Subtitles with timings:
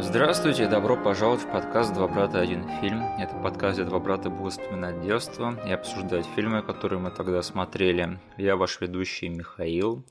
[0.00, 2.38] Здравствуйте, добро пожаловать в подкаст «Два брата.
[2.38, 3.02] Один фильм».
[3.18, 8.20] Это подкаст, где два брата будут вспоминать детство и обсуждать фильмы, которые мы тогда смотрели.
[8.36, 10.04] Я ваш ведущий Михаил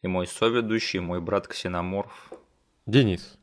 [0.00, 2.32] и мой соведущий, мой брат Ксеноморф.
[2.86, 3.36] Денис.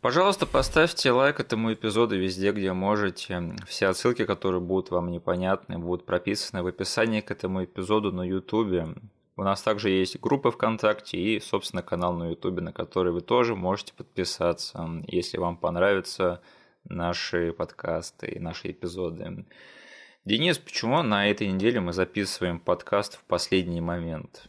[0.00, 3.54] Пожалуйста, поставьте лайк этому эпизоду везде, где можете.
[3.68, 8.98] Все отсылки, которые будут вам непонятны, будут прописаны в описании к этому эпизоду на YouTube.
[9.40, 13.56] У нас также есть группа ВКонтакте и, собственно, канал на YouTube, на который вы тоже
[13.56, 16.42] можете подписаться, если вам понравятся
[16.84, 19.46] наши подкасты и наши эпизоды.
[20.26, 24.46] Денис, почему на этой неделе мы записываем подкаст в последний момент?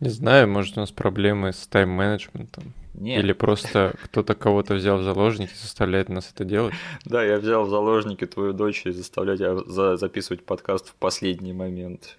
[0.00, 2.74] Не знаю, может у нас проблемы с тайм-менеджментом.
[2.92, 3.24] Нет.
[3.24, 6.74] Или просто кто-то кого-то взял в заложники и заставляет нас это делать.
[7.06, 11.54] Да, я взял в заложники твою дочь и заставляю тебя за- записывать подкаст в последний
[11.54, 12.18] момент.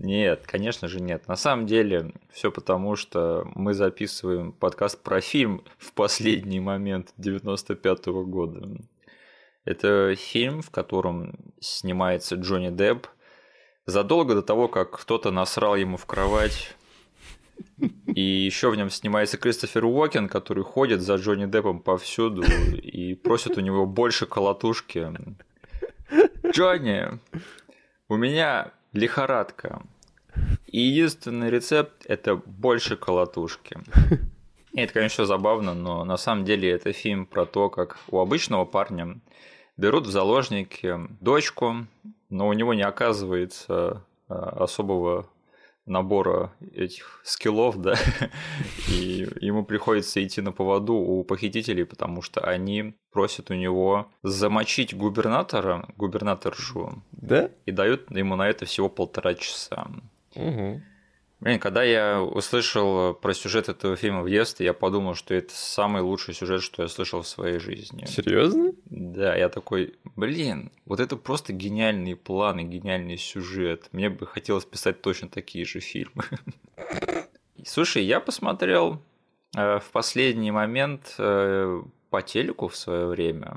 [0.00, 1.28] Нет, конечно же нет.
[1.28, 8.06] На самом деле все потому, что мы записываем подкаст про фильм в последний момент 95
[8.06, 8.66] -го года.
[9.66, 13.08] Это фильм, в котором снимается Джонни Депп
[13.84, 16.74] задолго до того, как кто-то насрал ему в кровать.
[18.06, 23.58] И еще в нем снимается Кристофер Уокен, который ходит за Джонни Деппом повсюду и просит
[23.58, 25.12] у него больше колотушки.
[26.46, 27.20] Джонни,
[28.08, 29.82] у меня лихорадка.
[30.70, 33.78] И единственный рецепт– это больше колотушки.
[34.72, 38.64] И это, конечно, забавно, но на самом деле это фильм про то, как у обычного
[38.64, 39.20] парня
[39.76, 41.86] берут в заложники дочку,
[42.28, 45.28] но у него не оказывается а, особого
[45.86, 47.96] набора этих скиллов, да,
[48.88, 54.96] и ему приходится идти на поводу у похитителей, потому что они просят у него замочить
[54.96, 57.50] губернатора, губернаторшу, Да?
[57.66, 59.88] и дают ему на это всего полтора часа.
[60.34, 60.80] Угу.
[61.40, 66.02] Блин, когда я услышал про сюжет этого фильма в детстве, я подумал, что это самый
[66.02, 68.04] лучший сюжет, что я слышал в своей жизни.
[68.04, 68.74] Серьезно?
[68.84, 73.88] Да, я такой, блин, вот это просто гениальный план и гениальный сюжет.
[73.92, 76.24] Мне бы хотелось писать точно такие же фильмы.
[77.64, 79.02] Слушай, я посмотрел
[79.56, 83.56] э, в последний момент э, по телеку в свое время,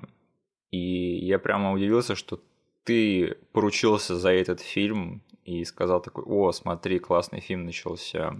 [0.71, 2.39] и я прямо удивился, что
[2.85, 8.35] ты поручился за этот фильм и сказал такой, о, смотри, классный фильм начался.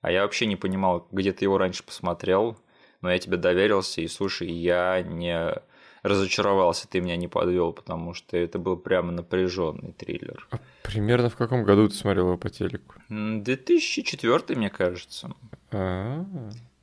[0.00, 2.56] А я вообще не понимал, где ты его раньше посмотрел,
[3.00, 5.54] но я тебе доверился, и слушай, я не
[6.02, 10.46] разочаровался, ты меня не подвел, потому что это был прямо напряженный триллер.
[10.50, 12.94] А примерно в каком году ты смотрел его по телеку?
[13.08, 15.32] М, 2004, мне кажется.
[15.70, 16.24] А,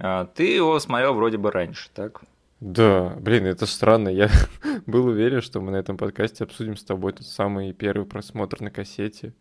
[0.02, 2.22] А, Ты его смотрел вроде бы раньше, так?
[2.62, 4.08] Да, блин, это странно.
[4.10, 4.30] Я
[4.86, 8.72] был уверен, что мы на этом подкасте обсудим с тобой тот самый первый просмотр на
[8.72, 9.34] кассете.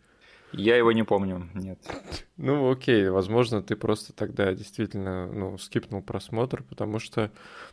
[0.52, 1.78] Я его не помню, нет.
[2.36, 7.30] Ну, окей, возможно, ты просто тогда действительно, ну, скипнул просмотр, потому что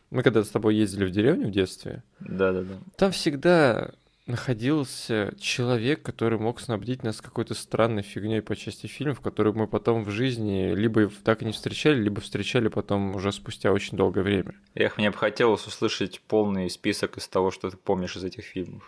[0.09, 2.75] мы когда с тобой ездили в деревню в детстве, Да-да-да.
[2.97, 3.91] там всегда
[4.25, 10.03] находился человек, который мог снабдить нас какой-то странной фигней по части фильмов, которую мы потом
[10.03, 14.55] в жизни либо так и не встречали, либо встречали потом уже спустя очень долгое время.
[14.73, 18.83] Эх, мне бы хотелось услышать полный список из того, что ты помнишь из этих фильмов.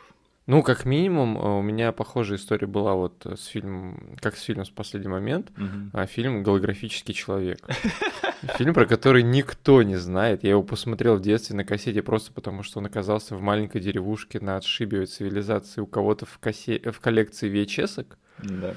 [0.47, 4.41] Ну, как минимум, э, у меня похожая история была вот э, с фильмом, как с
[4.43, 5.91] фильмом «С последний момент», Мгм.
[5.93, 7.59] а фильм «Голографический человек».
[8.57, 10.43] Фильм, про который никто не знает.
[10.43, 14.39] Я его посмотрел в детстве на кассете просто потому, что он оказался в маленькой деревушке
[14.39, 16.79] на отшибе от цивилизации у кого-то в, кассе...
[16.79, 18.15] в коллекции vhs -ок.
[18.43, 18.75] Да.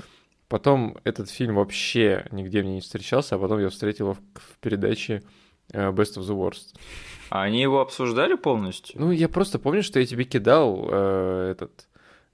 [0.49, 4.59] Потом этот фильм вообще нигде мне не встречался, а потом я встретил его в, в
[4.61, 5.21] передаче э,
[5.73, 6.77] Best of the Worst.
[7.31, 9.01] А они его обсуждали полностью?
[9.01, 11.87] Ну, я просто помню, что я тебе кидал э, этот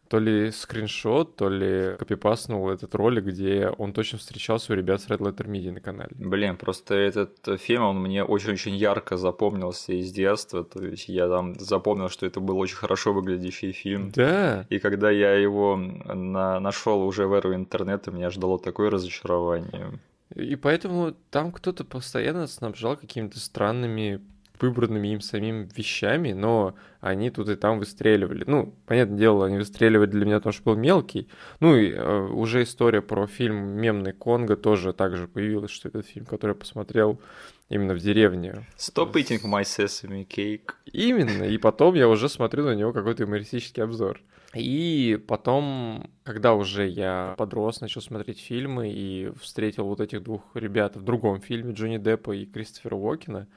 [0.08, 5.08] то ли скриншот, то ли копипаснул этот ролик, где он точно встречался у ребят с
[5.08, 6.10] Red Letter Media на канале.
[6.14, 10.64] Блин, просто этот э, фильм, он мне очень-очень ярко запомнился из детства.
[10.64, 14.12] То есть я там запомнил, что это был очень хорошо выглядящий фильм.
[14.12, 14.66] Да.
[14.70, 19.98] И когда я его на, нашел уже в эру интернета, меня ждало такое разочарование.
[20.34, 24.20] И поэтому там кто-то постоянно снабжал какими-то странными
[24.60, 28.44] выбранными им самим вещами, но они тут и там выстреливали.
[28.46, 31.28] Ну, понятное дело, они выстреливали для меня, потому что был мелкий.
[31.60, 36.26] Ну и э, уже история про фильм «Мемный Конго» тоже также появилась, что этот фильм,
[36.26, 37.20] который я посмотрел
[37.68, 38.66] именно в деревне.
[38.78, 40.70] Stop eating my sesame cake.
[40.86, 44.20] Именно, и потом я уже смотрю на него какой-то юмористический обзор.
[44.56, 50.96] И потом, когда уже я подрос, начал смотреть фильмы и встретил вот этих двух ребят
[50.96, 53.48] в другом фильме, Джонни Деппа и Кристофера Уокена,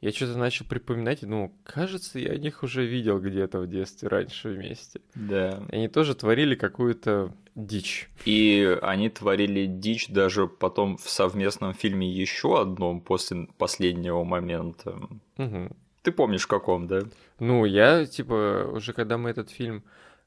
[0.00, 4.50] я что-то начал припоминать и думал, кажется, я их уже видел где-то в детстве раньше
[4.50, 5.00] вместе.
[5.14, 5.62] Да.
[5.70, 8.10] И они тоже творили какую-то дичь.
[8.26, 14.90] И они творили дичь даже потом в совместном фильме еще одном после последнего момента.
[15.38, 15.70] Угу.
[16.02, 17.00] Ты помнишь, в каком, да?
[17.38, 19.82] Ну, я, типа, уже когда мы этот фильм...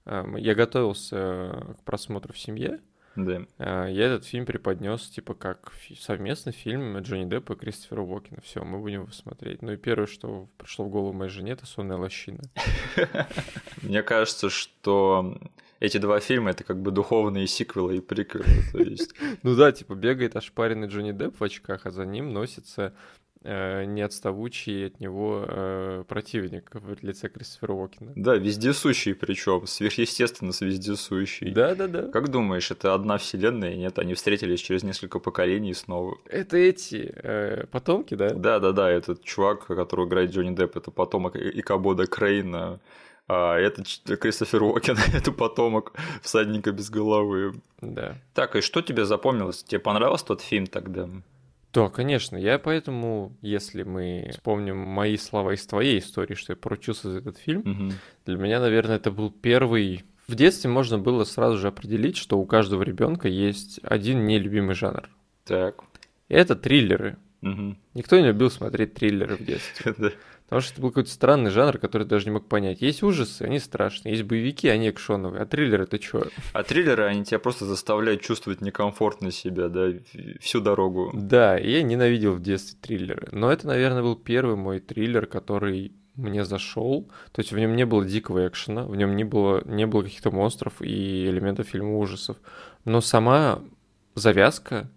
[0.08, 2.80] эм, Я готовился к просмотру в семье,
[3.16, 3.42] Да.
[3.58, 8.42] э, я этот фильм преподнес, типа, как совместный фильм Джонни Деппа и Кристофера Уокена.
[8.42, 9.62] Все, мы будем его смотреть.
[9.62, 12.42] Ну и первое, что пришло в голову моей жене, это «Сонная лощина».
[13.82, 15.38] Мне кажется, что
[15.80, 18.46] эти два фильма это как бы духовные сиквелы и приквелы.
[19.44, 22.94] Ну да, типа, бегает ошпаренный Джонни Депп в очках, а за ним носится
[23.48, 28.12] э, неотставучий от него э, противник в лице Кристофера Уокена.
[28.16, 31.52] да, вездесущий причем, сверхъестественно вездесущий.
[31.52, 32.10] Да-да-да.
[32.12, 33.76] Как думаешь, это одна вселенная?
[33.76, 36.18] Нет, они встретились через несколько поколений снова.
[36.30, 38.30] Это эти э, потомки, да?
[38.34, 42.80] Да, да, да, этот чувак, который играет Джонни Депп, это потомок Икабода Крейна.
[43.30, 47.56] А этот Ч- Кристофер Уокен это потомок всадника без головы.
[47.82, 48.16] Да.
[48.34, 49.64] Так, и что тебе запомнилось?
[49.64, 51.10] Тебе понравился тот фильм тогда?
[51.78, 52.38] Да, конечно.
[52.38, 57.38] Я поэтому, если мы вспомним мои слова из твоей истории, что я поручился за этот
[57.38, 57.92] фильм, Мгм.
[58.26, 60.04] для меня, наверное, это был первый...
[60.28, 65.08] В детстве можно было сразу же определить, что у каждого ребенка есть один нелюбимый жанр.
[65.46, 65.84] Так.
[66.30, 67.18] Это триллеры.
[67.42, 67.78] Мгм.
[67.94, 69.94] Никто не любил смотреть триллеры в детстве.
[70.48, 72.82] Потому что это был какой-то странный жанр, который ты даже не мог понять.
[72.82, 74.14] Есть ужасы, они страшные.
[74.14, 75.42] Есть боевики, они экшоновые.
[75.42, 76.28] А триллеры это что?
[76.54, 79.90] А триллеры, они тебя просто заставляют чувствовать некомфортно себя, да,
[80.40, 81.12] всю дорогу.
[81.14, 83.28] Да, я ненавидел в детстве триллеры.
[83.34, 87.10] Но это, наверное, был первый мой триллер, который мне зашел.
[87.34, 90.32] То есть в нем не было дикого экшена, в нем не было, не было каких-то
[90.32, 92.38] монстров и элементов фильма ужасов.
[92.86, 93.62] Но сама
[94.16, 94.90] завязка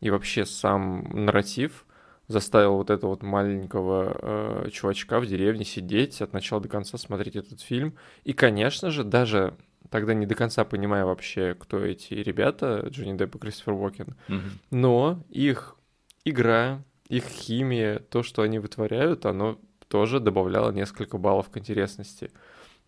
[0.00, 1.86] и вообще сам нарратив
[2.28, 7.36] заставил вот этого вот маленького э, чувачка в деревне сидеть от начала до конца смотреть
[7.36, 7.94] этот фильм.
[8.24, 9.54] И, конечно же, даже
[9.90, 14.50] тогда не до конца понимая вообще, кто эти ребята, Джонни Депп и Кристофер Уокен, Мгм.
[14.70, 15.76] но их
[16.24, 19.58] игра, их химия, то, что они вытворяют, оно
[19.88, 22.30] тоже добавляло несколько баллов к интересности.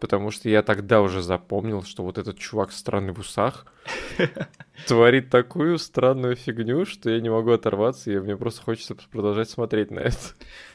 [0.00, 3.64] Потому что я тогда уже запомнил, что вот этот чувак странный в усах
[4.86, 9.90] творит такую странную фигню, что я не могу оторваться, и мне просто хочется продолжать смотреть
[9.90, 10.18] на это.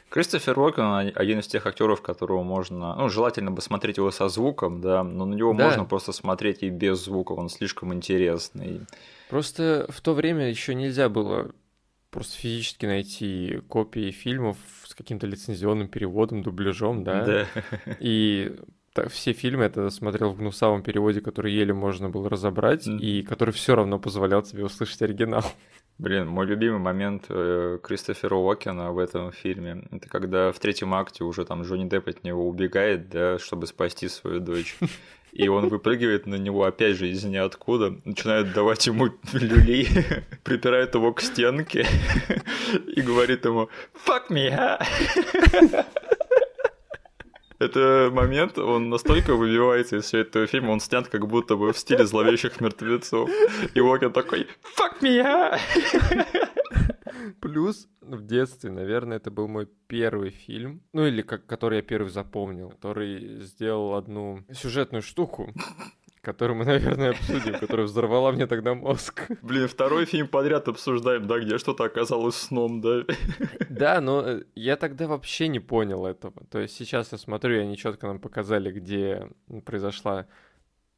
[0.08, 4.80] Кристофер Уокен один из тех актеров, которого можно, ну, желательно бы смотреть его со звуком,
[4.80, 5.64] да, но на него Да.
[5.66, 8.80] можно просто смотреть и без звука, он слишком интересный.
[9.28, 11.52] Просто в то время еще нельзя было
[12.10, 17.46] просто физически найти копии фильмов с каким-то лицензионным переводом, дубляжом, да?
[18.00, 18.56] И
[18.92, 22.98] так, все фильмы тогда смотрел в гнусавом переводе, который еле можно было разобрать, Мгм.
[22.98, 25.44] и который все равно позволял тебе услышать оригинал.
[25.98, 31.24] Блин, мой любимый момент э, Кристофера Уокена в этом фильме, это когда в третьем акте
[31.24, 34.76] уже там Джонни Депп от него убегает, да, чтобы спасти свою дочь.
[35.32, 39.86] И он выпрыгивает на него опять же из ниоткуда, начинает давать ему люлей,
[40.42, 41.86] припирает его к стенке
[42.88, 43.68] и говорит ему
[44.06, 44.82] «Fuck me, а?»
[47.60, 51.78] Это момент, он настолько выбивается из всего этого фильма, он снят как будто бы в
[51.78, 53.28] стиле зловещих мертвецов.
[53.74, 54.48] И Уокен такой
[54.78, 55.58] «Fuck me, а?»
[57.40, 62.08] Плюс в детстве, наверное, это был мой первый фильм, ну или как, который я первый
[62.08, 65.52] запомнил, который сделал одну сюжетную штуку,
[66.22, 69.26] которую мы, наверное, обсудим, которая взорвала мне тогда мозг.
[69.42, 73.04] Блин, второй фильм подряд обсуждаем, да, где что-то оказалось сном, да.
[73.70, 76.34] Да, но э, я тогда вообще не понял этого.
[76.50, 79.28] То есть сейчас я смотрю, и они четко нам показали, где
[79.64, 80.26] произошла,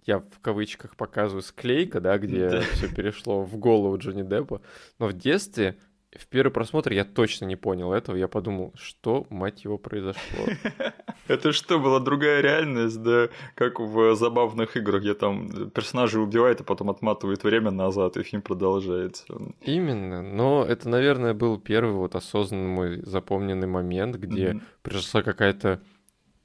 [0.05, 2.61] я в кавычках показываю склейка, да, где Да.
[2.73, 4.61] все перешло в голову Джонни Деппа.
[4.99, 5.77] Но в детстве,
[6.19, 8.17] в первый просмотр я точно не понял этого.
[8.17, 10.47] Я подумал, что, мать его, произошло.
[11.29, 16.65] Это что, была другая реальность, да, как в забавных играх, где там персонажи убивают, а
[16.65, 19.25] потом отматывает время назад, и фильм продолжается.
[19.63, 20.23] Именно.
[20.23, 25.81] Но это, наверное, был первый вот осознанный мой запомненный момент, где произошла какая-то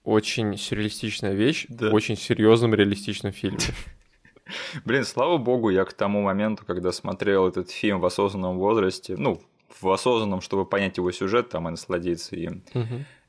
[0.04, 3.60] очень сюрреалистичная вещь в очень серьезном реалистичном фильме.
[4.86, 9.42] Блин, слава богу, я к тому моменту, когда смотрел этот фильм в осознанном возрасте, ну,
[9.82, 12.64] в осознанном, чтобы понять его сюжет там и насладиться им,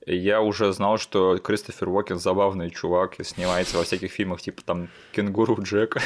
[0.06, 4.88] я уже знал, что Кристофер Уокен забавный чувак и снимается во всяких фильмах типа там
[5.12, 5.98] «Кенгуру Джек».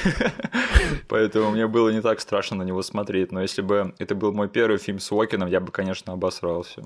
[1.08, 3.30] Поэтому мне было не так страшно на него смотреть.
[3.30, 6.82] Но если бы это был мой первый фильм с Уокеном, я бы, конечно, обосрался.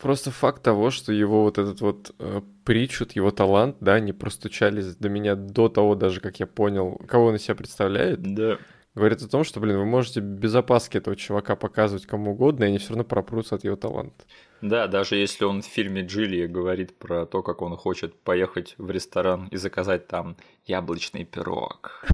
[0.00, 4.94] Просто факт того, что его вот этот вот э, причуд, его талант, да, не простучались
[4.94, 8.58] до меня до того даже, как я понял, кого он из себя представляет, Да.
[8.98, 12.66] Говорит о том, что, блин, вы можете без опаски этого чувака показывать кому угодно, и
[12.68, 14.24] они все равно пропрутся от его таланта.
[14.60, 18.90] Да, даже если он в фильме Джилли говорит про то, как он хочет поехать в
[18.90, 20.36] ресторан и заказать там
[20.66, 22.04] яблочный пирог.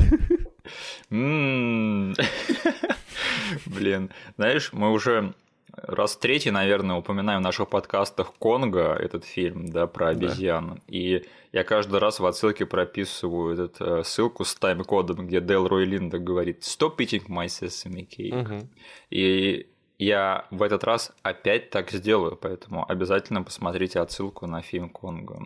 [1.11, 2.14] М-м.
[3.67, 5.35] Блин, знаешь, мы уже
[5.76, 10.75] раз третий, наверное, упоминаем в наших подкастах Конго, этот фильм, да, про обезьяну.
[10.75, 10.81] Да.
[10.88, 15.85] И я каждый раз в отсылке прописываю эту э, ссылку с тайм-кодом, где Дел Рой
[15.85, 18.43] Линда говорит «Stop eating my sesame cake».
[18.43, 18.69] Угу.
[19.11, 25.43] И я в этот раз опять так сделаю, поэтому обязательно посмотрите отсылку на фильм Конго.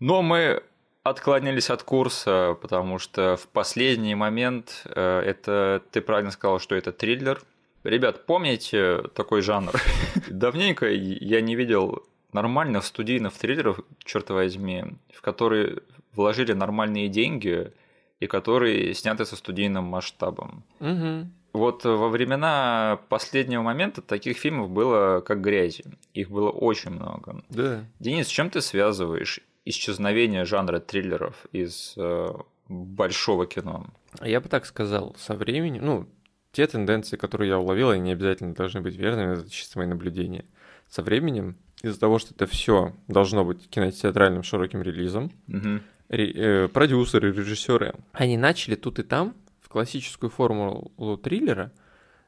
[0.00, 0.62] Но мы
[1.04, 6.92] отклонились от курса, потому что в последний момент э, это ты правильно сказал, что это
[6.92, 7.42] триллер.
[7.84, 9.72] Ребят, помните такой жанр?
[10.30, 15.78] Давненько я не видел нормальных студийных триллеров, черт возьми, в которые
[16.14, 17.72] вложили нормальные деньги
[18.20, 20.64] и которые сняты со студийным масштабом.
[20.80, 21.28] Угу.
[21.52, 25.84] Вот во времена последнего момента таких фильмов было как грязи.
[26.14, 27.42] Их было очень много.
[27.50, 27.84] Да.
[28.00, 32.32] Денис, с чем ты связываешь исчезновение жанра триллеров из э,
[32.68, 33.86] большого кино?
[34.20, 36.08] Я бы так сказал, со временем, ну,
[36.54, 40.44] те тенденции, которые я уловил, они не обязательно должны быть верными, это чисто мои наблюдения.
[40.88, 45.80] Со временем, из-за того, что это все должно быть кинотеатральным широким релизом, угу.
[46.08, 51.72] ре, э, продюсеры, режиссеры, они начали тут и там в классическую формулу триллера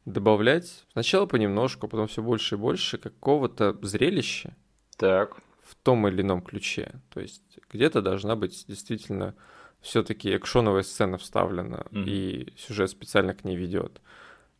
[0.04, 4.56] добавлять сначала понемножку, потом все больше и больше какого-то зрелища.
[4.96, 6.92] Так в том или ином ключе.
[7.12, 9.34] То есть где-то должна быть действительно
[9.86, 12.04] все-таки экшоновая сцена вставлена, mm-hmm.
[12.04, 14.00] и сюжет специально к ней ведет.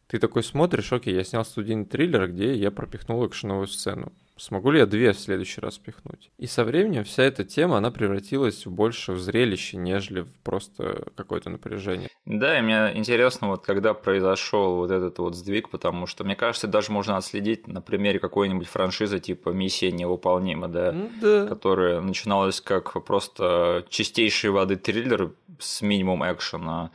[0.07, 4.13] Ты такой смотришь, окей, я снял студийный триллер, где я пропихнул экшоновую сцену.
[4.39, 6.31] Смогу ли я две в следующий раз пихнуть?
[6.37, 11.09] И со временем вся эта тема, она превратилась в больше в зрелище, нежели в просто
[11.17, 12.11] какое-то напряжение.
[12.27, 16.67] Да, и мне интересно, вот когда произошел вот этот вот сдвиг, потому что, мне кажется,
[16.67, 21.47] даже можно отследить на примере какой-нибудь франшизы типа «Миссия невыполнима», да, да.
[21.47, 26.91] которая начиналась как просто чистейшей воды триллер с минимум экшена,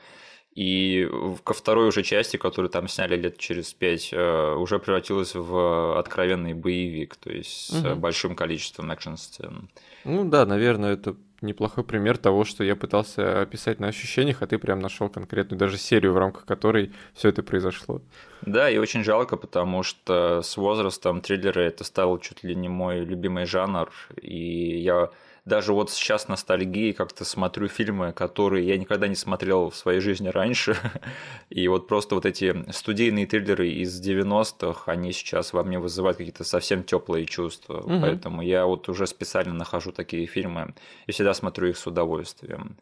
[0.53, 1.09] и
[1.43, 6.53] ко второй уже части, которую там сняли лет через пять, э, уже превратилась в откровенный
[6.53, 7.89] боевик, то есть угу.
[7.89, 9.69] с большим количеством экшн-сцен.
[10.03, 14.57] Ну да, наверное, это неплохой пример того, что я пытался описать на ощущениях, а ты
[14.57, 18.01] прям нашел конкретную даже серию, в рамках которой все это произошло.
[18.41, 22.99] Да, и очень жалко, потому что с возрастом триллеры это стал чуть ли не мой
[22.99, 23.89] любимый жанр,
[24.21, 25.09] и я
[25.43, 30.27] даже вот сейчас ностальгии как-то смотрю фильмы, которые я никогда не смотрел в своей жизни
[30.27, 30.77] раньше.
[31.49, 36.43] И вот просто вот эти студийные триллеры из 90-х, они сейчас во мне вызывают какие-то
[36.43, 37.79] совсем теплые чувства.
[37.79, 38.01] Угу.
[38.01, 40.75] Поэтому я вот уже специально нахожу такие фильмы
[41.07, 42.77] и всегда смотрю их с удовольствием.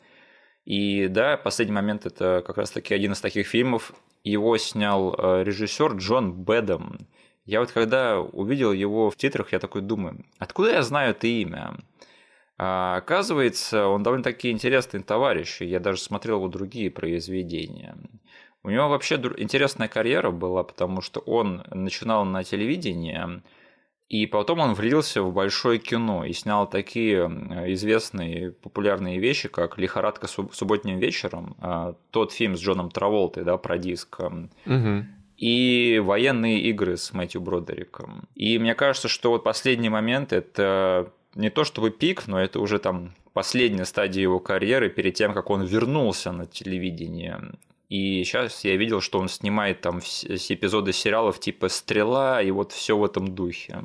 [0.65, 3.93] И да, последний момент это как раз-таки один из таких фильмов.
[4.25, 7.07] Его снял э, режиссер Джон Бэдом.
[7.45, 11.77] Я вот когда увидел его в титрах, я такой думаю, откуда я знаю это имя?
[12.61, 17.95] А оказывается, он довольно-таки интересный товарищ, и я даже смотрел его другие произведения.
[18.63, 23.41] У него вообще интересная карьера была, потому что он начинал на телевидении,
[24.09, 27.27] и потом он влился в большое кино и снял такие
[27.71, 33.77] известные популярные вещи, как «Лихорадка субботним вечером», а, тот фильм с Джоном Траволтой, да, про
[33.77, 35.05] диск, угу.
[35.37, 38.27] и «Военные игры» с Мэтью Бродериком.
[38.35, 42.79] И мне кажется, что вот последний момент– это не то чтобы пик, но это уже
[42.79, 47.39] там последняя стадия его карьеры перед тем, как он вернулся на телевидение.
[47.89, 52.95] И сейчас я видел, что он снимает там эпизоды сериалов типа «Стрела» и вот все
[52.95, 53.79] в этом духе.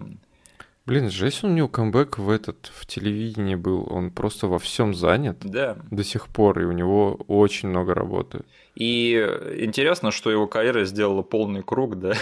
[0.87, 3.87] Блин, жесть у него камбэк в этот, в телевидении был.
[3.91, 5.39] Он просто во всем занят.
[5.41, 5.79] Да.
[5.91, 8.45] До сих пор, и у него очень много работы.
[8.75, 9.15] И
[9.59, 12.15] интересно, что его карьера сделала полный круг, да.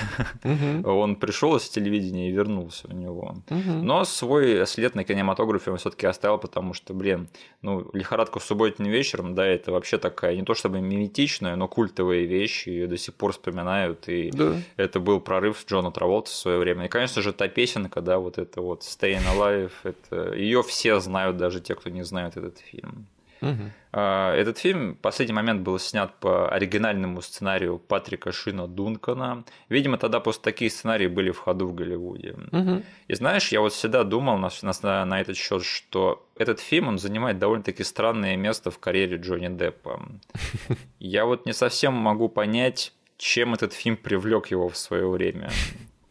[0.45, 0.89] Угу.
[0.91, 3.37] Он пришел из телевидения и вернулся в него.
[3.49, 3.83] Угу.
[3.83, 7.29] Но свой след на кинематографе он все-таки оставил, потому что, блин,
[7.63, 12.25] ну, лихорадка в субботним вечером, да, это вообще такая не то чтобы миметичная, но культовая
[12.25, 14.09] вещь, ее до сих пор вспоминают.
[14.09, 14.57] И да.
[14.77, 16.85] это был прорыв Джона Траволта в свое время.
[16.85, 21.39] И, конечно же, та песенка, да, вот это вот Staying Alive, это ее все знают,
[21.39, 23.07] даже те, кто не знает этот фильм.
[23.43, 23.99] Угу.
[24.01, 29.45] Этот фильм в последний момент был снят по оригинальному сценарию Патрика Шина Дункана.
[29.69, 32.37] Видимо, тогда просто такие сценарии были в ходу в Голливуде.
[32.53, 32.83] Угу.
[33.09, 36.99] И знаешь, я вот всегда думал на, на, на этот счет, что этот фильм он
[36.99, 40.01] занимает довольно-таки странное место в карьере Джонни Деппа.
[40.99, 45.51] Я вот не совсем могу понять, чем этот фильм привлек его в свое время.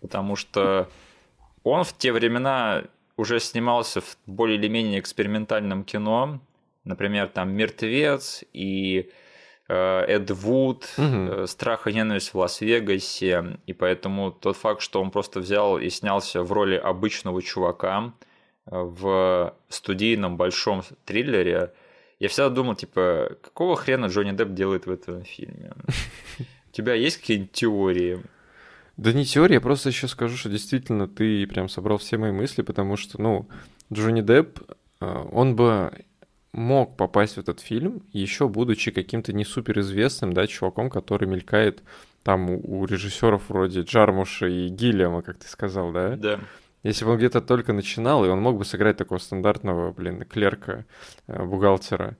[0.01, 0.87] Потому что
[1.63, 2.83] он в те времена
[3.17, 6.39] уже снимался в более или менее экспериментальном кино,
[6.83, 9.09] например, там «Мертвец» и
[9.67, 15.11] э, Эд Вуд, э, «Страх и ненависть в Лас-Вегасе», и поэтому тот факт, что он
[15.11, 18.13] просто взял и снялся в роли обычного чувака
[18.65, 21.73] э, в студийном большом триллере,
[22.19, 25.71] я всегда думал, типа, какого хрена Джонни Депп делает в этом фильме?
[26.39, 28.21] У тебя есть какие-нибудь теории?
[28.95, 32.61] Да не теория, я просто еще скажу, что действительно ты прям собрал все мои мысли,
[32.61, 33.49] потому что, ну,
[33.91, 34.59] Джонни Депп,
[34.99, 35.91] он бы
[36.53, 41.83] мог попасть в этот фильм, еще будучи каким-то не суперизвестным, да, чуваком, который мелькает
[42.23, 46.15] там у, у режиссеров вроде Джармуша и Гиллиама, как ты сказал, да?
[46.15, 46.39] Да.
[46.83, 50.85] Если бы он где-то только начинал, и он мог бы сыграть такого стандартного, блин, клерка,
[51.27, 52.17] э, бухгалтера.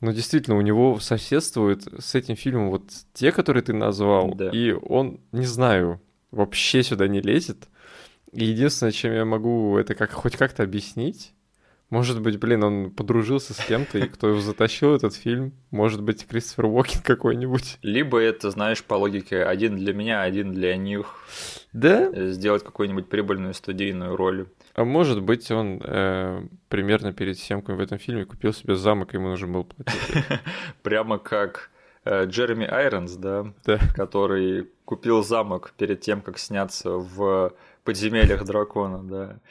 [0.00, 4.48] Но действительно, у него соседствуют с этим фильмом вот те, которые ты назвал, Да.
[4.50, 6.00] и он, не знаю,
[6.30, 7.68] вообще сюда не лезет.
[8.32, 11.34] И единственное, чем я могу это как хоть как-то объяснить,
[11.92, 16.26] может быть, блин, он подружился с кем-то, и кто его затащил этот фильм, может быть,
[16.26, 17.78] Кристофер Уокен какой-нибудь.
[17.82, 21.06] Либо это, знаешь, по логике один для меня, один для них,
[21.72, 22.10] Да?
[22.12, 24.46] э, сделать какую-нибудь прибыльную студийную роль.
[24.74, 29.28] А может быть, он э, примерно перед съемкой в этом фильме купил себе замок, ему
[29.28, 30.24] нужен был платить.
[30.82, 31.70] Прямо как
[32.04, 33.78] э, Джереми Айронс, да, Да.
[33.94, 37.52] который купил замок перед тем, как сняться в
[37.84, 39.02] подземельях дракона,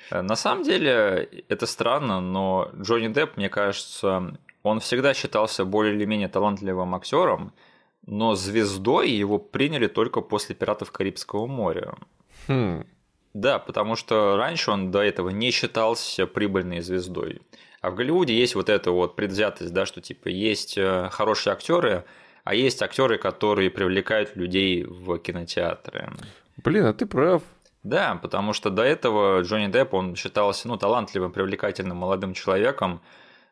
[0.09, 0.21] да.
[0.21, 6.05] На самом деле это странно, но Джонни Депп, мне кажется, он всегда считался более или
[6.05, 7.53] менее талантливым актером,
[8.05, 11.95] но звездой его приняли только после «Пиратов Карибского моря».
[12.47, 12.85] Хм.
[13.33, 17.41] Да, потому что раньше он до этого не считался прибыльной звездой.
[17.81, 22.03] А в Голливуде есть вот эта вот предвзятость, да, что типа есть э, хорошие актеры,
[22.43, 26.09] а есть актеры, которые привлекают людей в кинотеатры.
[26.57, 27.41] Блин, а ты прав.
[27.83, 33.01] Да, потому что до этого Джонни Депп, он считался, ну, талантливым, привлекательным молодым человеком,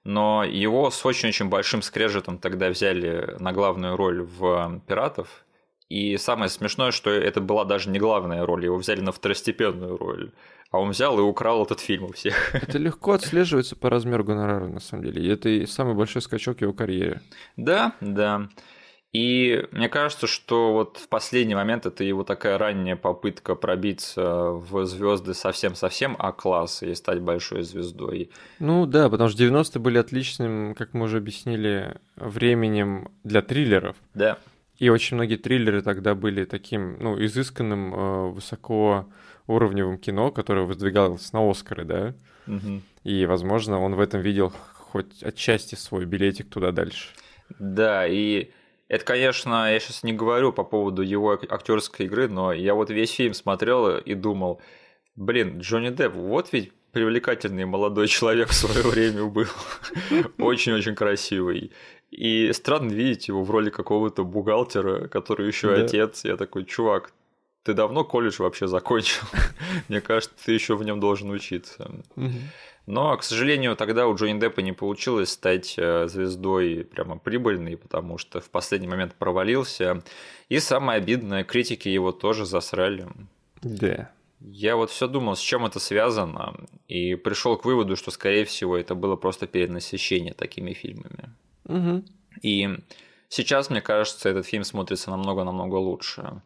[0.03, 5.45] но его с очень-очень большим скрежетом тогда взяли на главную роль в «Пиратов»,
[5.89, 10.31] и самое смешное, что это была даже не главная роль, его взяли на второстепенную роль.
[10.69, 12.53] А он взял и украл этот фильм у всех.
[12.53, 15.33] Это легко отслеживается по размеру гонорара, на самом деле.
[15.33, 17.21] Это и самый большой скачок его карьере.
[17.57, 18.49] Да, да.
[19.11, 24.85] И мне кажется, что вот в последний момент это его такая ранняя попытка пробиться в
[24.85, 28.29] звезды совсем-совсем А-класса и стать большой звездой.
[28.59, 33.95] Ну да, потому что 90-е были отличным, как мы уже объяснили, временем для триллеров.
[34.13, 34.37] Да,
[34.77, 41.49] И очень многие триллеры тогда были таким, ну, изысканным, э, высокоуровневым кино, которое выдвигалось на
[41.49, 42.13] Оскары, да?
[42.45, 42.83] Мгм.
[43.03, 47.09] И, возможно, он в этом видел хоть отчасти свой билетик туда дальше.
[47.57, 48.51] да, и
[48.89, 53.11] это, конечно, я сейчас не говорю по поводу его актерской игры, но я вот весь
[53.11, 54.61] фильм смотрел и думал,
[55.15, 59.45] блин, Джонни Депп, вот ведь привлекательный молодой человек в свое время был.
[60.39, 61.71] Очень-очень красивый.
[62.09, 65.83] И странно видеть его в роли какого-то бухгалтера, который еще Да.
[65.83, 66.25] отец.
[66.25, 67.13] Я такой, чувак,
[67.63, 69.21] ты давно колледж вообще закончил?
[69.87, 71.91] Мне кажется, ты еще в нем должен учиться.
[72.89, 78.17] Но, к сожалению, тогда у Джонни Деппа не получилось стать э, звездой прямо прибыльной, потому
[78.17, 80.01] что в последний момент провалился.
[80.49, 83.07] И самое обидное, критики его тоже засрали.
[83.61, 84.09] Да.
[84.39, 86.55] Я вот все думал, с чем это связано,
[86.87, 91.29] и пришел к выводу, что, скорее всего, это было просто перенасыщение такими фильмами.
[91.65, 92.05] Мгм.
[92.41, 92.69] И
[93.27, 96.41] сейчас, мне кажется, этот фильм смотрится намного-намного лучше.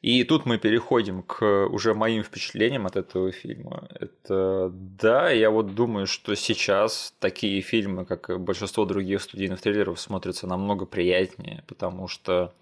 [0.00, 3.88] И тут мы переходим к уже моим впечатлениям от этого фильма.
[3.98, 10.00] Это да, я вот думаю, что сейчас такие фильмы, как и большинство других студийных триллеров,
[10.00, 12.54] смотрятся намного приятнее, потому что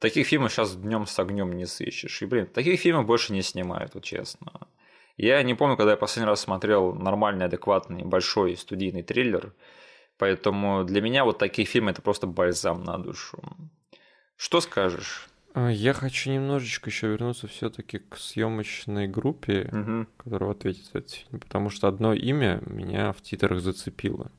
[0.00, 2.20] таких фильмов сейчас днем с огнем не сыщешь.
[2.20, 4.50] И, блин, таких фильмов больше не снимают, вот честно.
[5.16, 9.54] Я не помню, когда я последний раз смотрел нормальный, адекватный, большой студийный триллер,
[10.18, 13.40] поэтому для меня вот такие фильмы это просто бальзам на душу.
[14.36, 15.28] Что скажешь?
[15.54, 20.08] А, Я хочу немножечко еще вернуться все-таки к съемочной группе, Мгм.
[20.16, 24.30] которая ответит за этот фильм, потому что одно имя меня в титрах зацепило.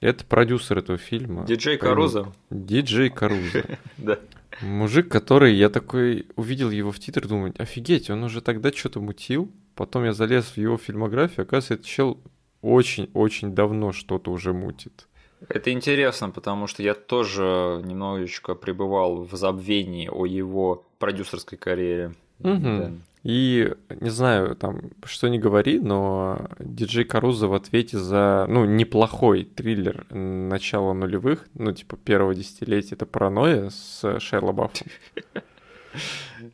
[0.00, 1.46] Это продюсер этого фильма.
[1.46, 2.32] Диджей Карузо?
[2.50, 3.64] Диджей Карузо.
[3.98, 4.18] Да.
[4.62, 9.50] Мужик, который, я такой увидел его в титрах, думаю, офигеть, он уже тогда что-то мутил.
[9.74, 12.20] Потом я залез в его фильмографию, оказывается, этот чел
[12.62, 15.08] очень-очень давно что-то уже мутит.
[15.48, 22.14] Это интересно, потому что я тоже немножечко пребывал в забвении о его продюсерской карьере.
[22.38, 22.78] Мгм.
[22.78, 22.92] Да.
[23.24, 29.44] И не знаю, там, что не говори, но диджей Карузо в ответе за, ну, неплохой
[29.44, 34.88] триллер начала нулевых, ну, типа, первого десятилетия, это «Паранойя» с Баффом.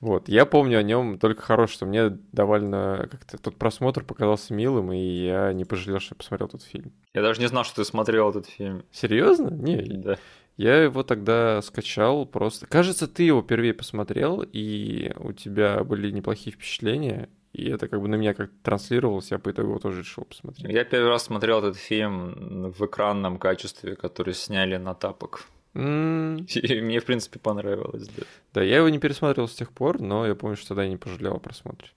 [0.00, 4.92] Вот, я помню о нем только хорошее, что мне довольно как-то тот просмотр показался милым,
[4.92, 6.92] и я не пожалел, что я посмотрел тот фильм.
[7.14, 8.85] Я даже не знал, что ты смотрел этот фильм.
[8.92, 9.50] Серьезно?
[9.50, 10.18] Не, Да.
[10.57, 12.66] Я его тогда скачал просто.
[12.66, 17.31] Кажется, ты его впервые посмотрел, и у тебя были неплохие впечатления.
[17.53, 20.70] И это как бы на меня как транслировалось, я по итогу его тоже решил посмотреть.
[20.70, 25.46] Я первый раз смотрел этот фильм в экранном качестве, который сняли на тапок.
[25.74, 28.22] И мне, в принципе, понравилось, да.
[28.54, 30.96] Да, я его не пересматривал с тех пор, но я помню, что тогда я не
[30.96, 31.88] пожалел о просмотре.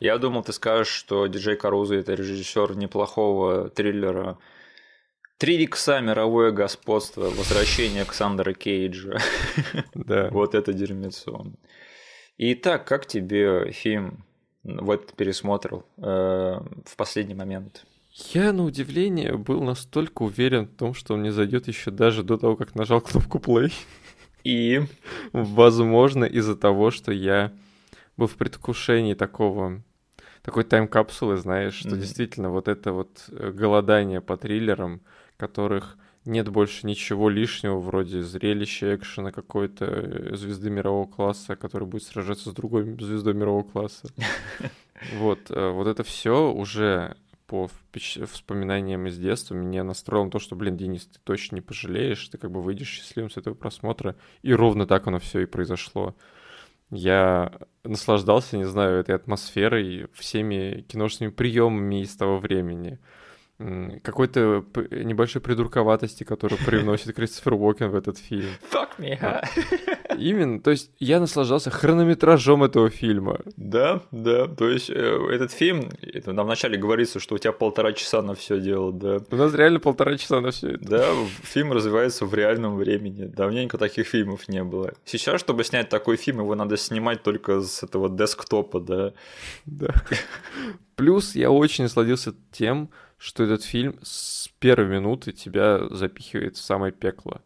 [0.00, 4.38] Я думал, ты скажешь, что Диджей Карузо это режиссер неплохого триллера
[5.38, 9.18] Три икса, мировое господство, возвращение Александра Кейджа.
[9.94, 10.30] Да.
[10.30, 11.46] Вот это дерьмецо.
[12.38, 14.24] Итак, как тебе фильм
[14.64, 17.84] вот пересмотрел э, в последний момент?
[18.16, 22.38] Я, на удивление, был настолько уверен в том, что он не зайдет еще даже до
[22.38, 23.72] того, как нажал кнопку play.
[24.42, 24.80] И
[25.32, 27.52] Возможно, из-за того, что я
[28.16, 29.82] был в предвкушении такого
[30.42, 32.00] такой тайм-капсулы, знаешь, что Мгм.
[32.00, 35.02] действительно вот это вот э, голодание по триллерам,
[35.36, 42.04] которых нет больше ничего лишнего, вроде зрелища, экшена какой-то э, звезды мирового класса, который будет
[42.04, 44.08] сражаться с другой звездой мирового класса.
[45.18, 50.56] Вот, э, вот это все уже по вспоминаниям из детства меня настроило на то, что,
[50.56, 54.16] блин, Денис, ты точно не пожалеешь, ты как бы выйдешь счастливым с этого просмотра.
[54.42, 56.16] И ровно так оно все и произошло.
[56.90, 57.52] Я
[57.84, 62.98] наслаждался, не знаю, этой атмосферой, всеми киношными приемами из того времени.
[63.58, 68.50] Какой-то небольшой придурковатости, которую привносит Кристофер Уокен в этот фильм.
[68.70, 69.42] fuck me, а?
[70.14, 73.40] Именно, то есть я наслаждался хронометражом этого фильма.
[73.56, 74.46] Да, да.
[74.46, 78.34] То есть э, этот фильм, это нам вначале говорится, что у тебя полтора часа на
[78.34, 79.20] все дело, да.
[79.30, 80.88] У нас реально полтора часа на все это.
[80.88, 81.06] Да,
[81.42, 83.24] фильм развивается в реальном времени.
[83.24, 84.92] Давненько таких фильмов не было.
[85.04, 89.12] Сейчас, чтобы снять такой фильм, его надо снимать только с этого десктопа, да.
[89.64, 89.94] Да.
[90.94, 96.92] Плюс я очень насладился тем, что этот фильм с первой минуты тебя запихивает в самое
[96.92, 97.40] пекло.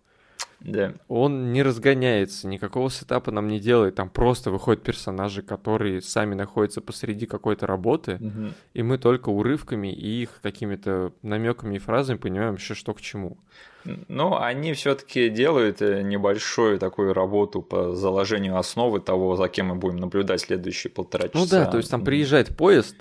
[0.61, 0.93] Да.
[1.09, 3.95] Он не разгоняется, никакого сетапа нам не делает.
[3.95, 8.53] Там просто выходят персонажи, которые сами находятся посреди какой-то работы, Мгм.
[8.75, 13.39] и мы только урывками и их какими-то намеками и фразами понимаем еще что к чему.
[13.85, 19.75] Ну, они все-таки делают э, небольшую такую работу по заложению основы того, за кем мы
[19.77, 21.39] будем наблюдать следующие полтора часа.
[21.39, 22.97] Ну да, то есть там приезжает поезд,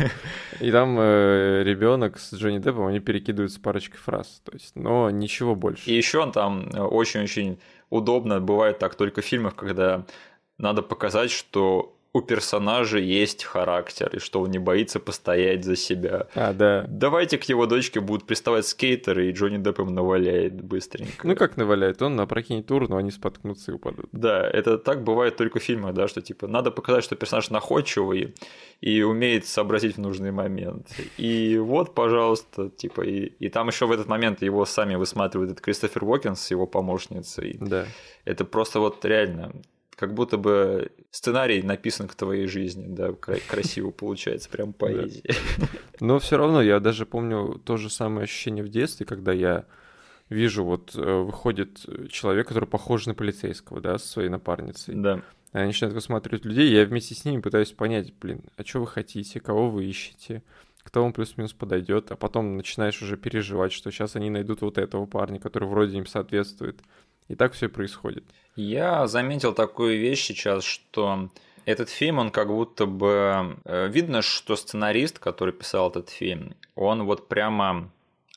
[0.60, 4.40] и там ребенок с Джонни Деппом, они перекидываются парочкой фраз.
[4.44, 5.88] То есть, но ничего больше.
[5.90, 7.58] И еще там э, очень-очень
[7.90, 10.04] удобно бывает так только в фильмах, когда
[10.58, 16.26] надо показать, что у персонажа есть характер, и что он не боится постоять за себя.
[16.34, 16.84] А, да.
[16.88, 21.26] Давайте к его дочке будут приставать скейтеры, и Джонни Депп им наваляет быстренько.
[21.26, 22.02] Ну как наваляет?
[22.02, 24.06] Он опрокинет тур, но они споткнутся и упадут.
[24.12, 28.34] Да, это так бывает только в фильмах, да, что типа надо показать, что персонаж находчивый
[28.80, 30.88] и умеет сообразить в нужный момент.
[31.16, 36.04] И вот, пожалуйста, типа, и, и там еще в этот момент его сами высматривает Кристофер
[36.04, 37.56] Уокен с его помощницей.
[37.60, 37.86] Да.
[38.24, 39.52] Это просто вот реально
[39.98, 45.22] как будто бы сценарий написан к твоей жизни, да, кра- красиво получается, прям поэзия.
[46.00, 49.64] Но все равно я даже помню то же самое ощущение в детстве, когда я
[50.30, 54.94] вижу, вот э, выходит человек, который похож на полицейского, да, со своей напарницей.
[54.94, 55.20] Да.
[55.50, 59.40] Они начинают высматривать людей, я вместе с ними пытаюсь понять, блин, а что вы хотите,
[59.40, 60.44] кого вы ищете,
[60.84, 65.06] кто вам плюс-минус подойдет, а потом начинаешь уже переживать, что сейчас они найдут вот этого
[65.06, 66.78] парня, который вроде им соответствует.
[67.28, 68.24] И так все происходит.
[68.56, 71.30] Я заметил такую вещь сейчас, что
[71.64, 73.56] этот фильм, он как будто бы...
[73.64, 77.90] э, Видно, что сценарист, который писал этот фильм, он вот прямо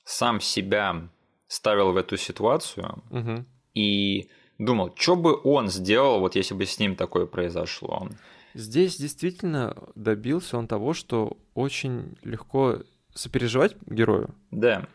[0.04, 1.08] сам себя
[1.47, 3.45] ставил в эту ситуацию Мгм.
[3.73, 8.08] и думал, что бы он сделал, вот если бы с ним такое произошло.
[8.54, 12.80] Здесь действительно добился он того, что очень легко
[13.13, 14.86] сопереживать герою Да,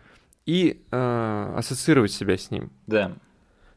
[0.45, 2.71] и э, ассоциировать себя с ним.
[2.87, 3.17] да.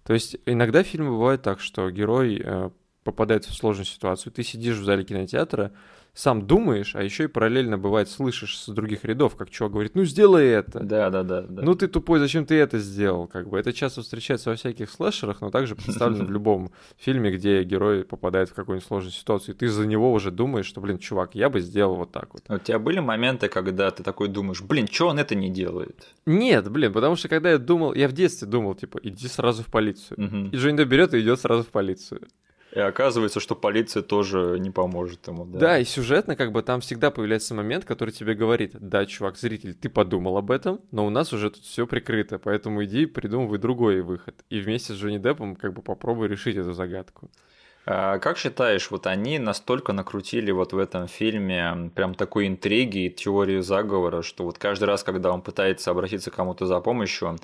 [0.10, 2.72] То есть иногда фильмы бывают так, что герой э,
[3.04, 5.72] попадает в сложную ситуацию, ты сидишь в зале кинотеатра,
[6.20, 10.04] сам думаешь, а еще и параллельно бывает слышишь с других рядов, как чувак говорит, ну
[10.04, 10.82] сделай это.
[10.82, 11.62] Да, да, да, да.
[11.62, 13.26] Ну ты тупой, зачем ты это сделал?
[13.26, 17.64] Как бы это часто встречается во всяких слэшерах, но также представлено в любом фильме, где
[17.64, 21.36] герой попадает в какую-нибудь сложную ситуацию, и ты за него уже думаешь, что, блин, чувак,
[21.36, 22.44] я бы сделал вот так вот.
[22.50, 26.06] У тебя были моменты, когда ты такой думаешь, блин, что он это не делает?
[26.26, 29.68] Нет, блин, потому что когда я думал, я в детстве думал, типа, иди сразу в
[29.68, 30.50] полицию.
[30.52, 32.24] И Джонни Депп берет и идет сразу в полицию.
[32.72, 35.46] И оказывается, что полиция тоже не поможет ему.
[35.46, 35.80] Да, Да.
[35.80, 39.90] и сюжетно как бы там всегда появляется момент, который тебе говорит, да, чувак, зритель, ты
[39.90, 44.36] подумал об этом, но у нас уже тут все прикрыто, поэтому иди придумывай другой выход.
[44.52, 47.32] И вместе с Джонни Деппом как бы попробуй решить эту загадку.
[47.92, 53.10] А как считаешь, вот они настолько накрутили вот в этом фильме прям такой интриги и
[53.10, 57.38] теорию заговора, что вот каждый раз, когда он пытается обратиться к кому-то за помощью,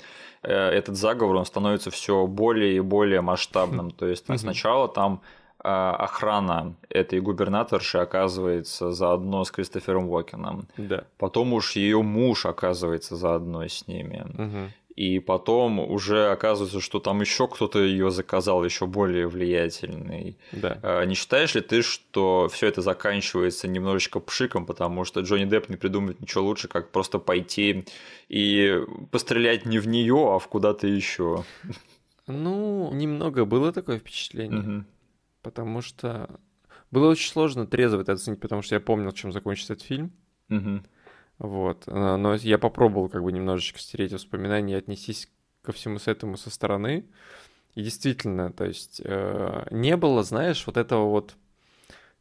[0.44, 3.90] э, этот заговор, он становится все более и более масштабным.
[3.90, 5.20] То есть сначала там
[5.58, 10.68] а, охрана этой губернаторши оказывается заодно с Кристофером Уокеном.
[10.76, 11.02] Да.
[11.18, 14.24] Потом уж ее муж оказывается заодно с ними.
[14.38, 14.70] Угу.
[14.96, 20.38] И потом уже оказывается, что там еще кто-то ее заказал, еще более влиятельный.
[20.52, 20.78] Да.
[20.82, 25.68] А, не считаешь ли ты, что все это заканчивается немножечко пшиком, потому что Джонни Депп
[25.68, 27.84] не придумает ничего лучше, как просто пойти
[28.30, 28.80] и
[29.10, 31.44] пострелять не в нее, а в куда-то еще?
[32.26, 34.86] Ну, немного было такое впечатление, Мгм.
[35.42, 36.40] потому что
[36.90, 40.10] было очень сложно трезво это оценить, потому что я помнил, чем закончится этот фильм.
[40.48, 40.86] Мгм.
[41.38, 41.84] Вот.
[41.86, 45.28] а, Но я попробовал как бы немножечко стереть воспоминания и отнестись
[45.62, 47.06] ко всему с этому со стороны.
[47.74, 51.34] И действительно, то есть э, не было, знаешь, вот этого вот,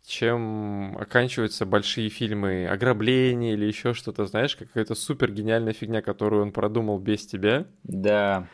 [0.05, 6.51] чем оканчиваются большие фильмы ограбления или еще что-то, знаешь, какая-то супер гениальная фигня, которую он
[6.51, 7.65] продумал без тебя.
[7.83, 8.47] Да.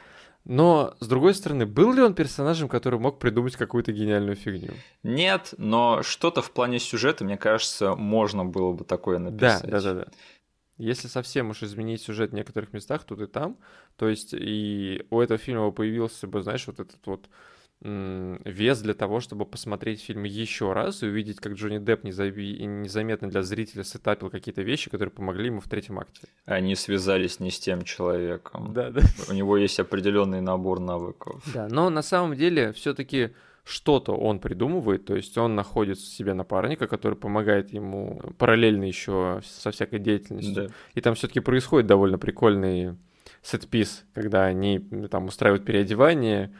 [0.43, 4.73] Но, с другой стороны, был ли он персонажем, который мог придумать какую-то гениальную фигню?
[5.03, 9.69] Нет, но что-то в плане сюжета, мне кажется, можно было бы такое Да, написать.
[9.69, 10.05] да, да, да.
[10.81, 13.57] Если совсем уж изменить сюжет в некоторых местах, тут и там,
[13.97, 17.29] то есть и у этого фильма появился бы, знаешь, вот этот вот
[17.83, 23.41] вес для того, чтобы посмотреть фильм еще раз и увидеть, как Джонни Депп незаметно для
[23.41, 26.27] зрителя сетапил какие-то вещи, которые помогли ему в третьем акте.
[26.45, 28.73] Они связались не с тем человеком.
[28.73, 29.01] Да, да.
[29.29, 31.43] У него есть определенный набор навыков.
[31.53, 33.31] Да, но на самом деле все-таки
[33.71, 39.71] что-то он придумывает, то есть он находит себе напарника, который помогает ему параллельно еще со
[39.71, 40.67] всякой деятельностью.
[40.67, 40.73] Да.
[40.93, 42.97] И там все-таки происходит довольно прикольный
[43.41, 44.79] сет-пис, когда они
[45.09, 46.53] там устраивают переодевание,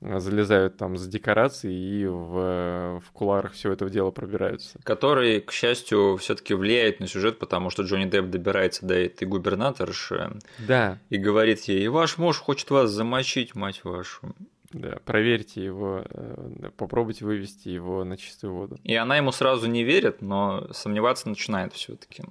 [0.00, 4.78] э, залезают там за декорации и в, в куларах всего этого дела пробираются.
[4.82, 10.32] Который, к счастью, все-таки влияет на сюжет, потому что Джонни Депп добирается до этой губернаторши
[10.58, 14.34] Да, и говорит ей, ваш муж хочет вас замочить, мать вашу.
[14.76, 18.78] Да, проверьте его, э, попробуйте вывести его на чистую воду.
[18.84, 22.22] И она ему сразу не верит, но сомневаться начинает все-таки.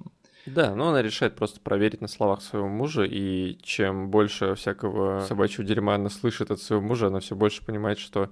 [0.46, 5.64] Да, но она решает просто проверить на словах своего мужа, и чем больше всякого собачьего
[5.64, 8.30] дерьма она слышит от своего мужа, она все больше понимает, что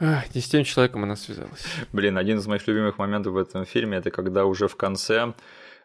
[0.00, 1.64] не с тем человеком она связалась.
[1.92, 5.32] Блин, один из моих любимых моментов в этом фильме это когда уже в конце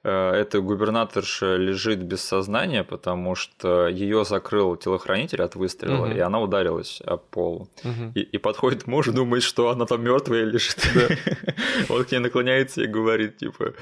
[0.08, 6.16] эта губернаторша лежит без сознания, потому что ее закрыл телохранитель от выстрела, Мгм.
[6.16, 7.68] и она ударилась об пол.
[7.84, 8.12] Мгм.
[8.16, 10.78] И, и подходит муж, думает, что она там мертвая лежит.
[11.90, 13.74] Он к ней наклоняется и говорит, типа,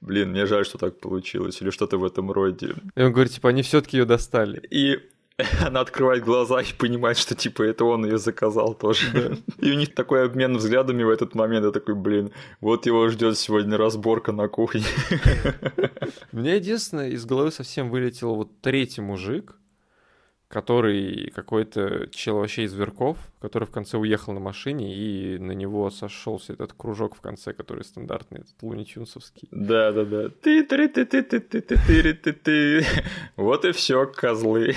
[0.00, 2.74] блин, мне жаль, что так получилось, или что-то в этом роде.
[2.94, 4.60] И он говорит, типа, они все-таки ее достали.
[4.70, 5.00] И
[5.66, 9.38] она открывает глаза и понимает, что типа это он ее заказал тоже.
[9.58, 11.66] И у них такой обмен взглядами в этот момент.
[11.66, 14.84] Я такой, блин, вот его ждет сегодня разборка на кухне.
[16.32, 19.56] У меня единственное из головы совсем вылетел вот третий мужик,
[20.48, 25.90] который какой-то чел вообще из Верков, который в конце уехал на машине, и на него
[25.90, 29.48] сошелся этот кружок в конце, который стандартный, этот лунитюнсовский.
[29.50, 30.28] Да, да, да.
[30.28, 32.86] ты ты ты ты ты ты ты ты ты
[33.36, 34.72] Вот и все, козлы.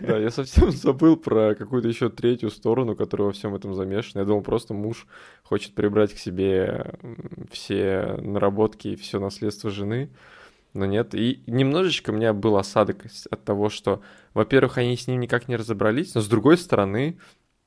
[0.00, 4.20] Да, я совсем забыл про какую-то еще третью сторону, которая во всем этом замешана.
[4.20, 5.06] Я думал, просто муж
[5.42, 6.94] хочет прибрать к себе
[7.50, 10.10] все наработки и все наследство жены.
[10.72, 11.14] Но нет.
[11.14, 14.02] И немножечко у меня был осадок от того, что,
[14.34, 17.18] во-первых, они с ним никак не разобрались, но с другой стороны,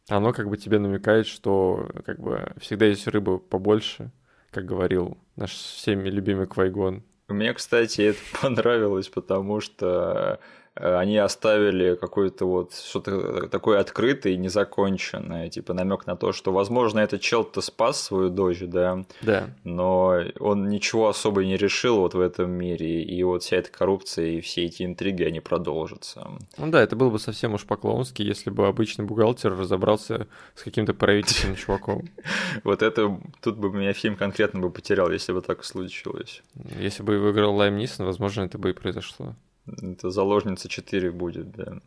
[0.07, 4.11] оно как бы тебе намекает, что как бы всегда есть рыба побольше,
[4.51, 7.03] как говорил наш всеми любимый Квайгон.
[7.27, 10.39] Мне, кстати, это понравилось, потому что
[10.75, 16.99] они оставили какое-то вот что-то такое открытое и незаконченное, типа намек на то, что, возможно,
[16.99, 19.49] этот чел-то спас свою дочь, да, Да.
[19.63, 24.25] но он ничего особо не решил вот в этом мире, и вот вся эта коррупция
[24.27, 26.27] и все эти интриги, они продолжатся.
[26.57, 30.93] Ну да, это было бы совсем уж по-клоунски, если бы обычный бухгалтер разобрался с каким-то
[30.93, 32.03] правительственным чуваком.
[32.63, 36.41] Вот это, тут бы меня фильм конкретно бы потерял, если бы так случилось.
[36.79, 39.35] Если бы выиграл Лайм Нисон, возможно, это бы и произошло.
[39.65, 41.79] Это «Заложница 4» будет, да.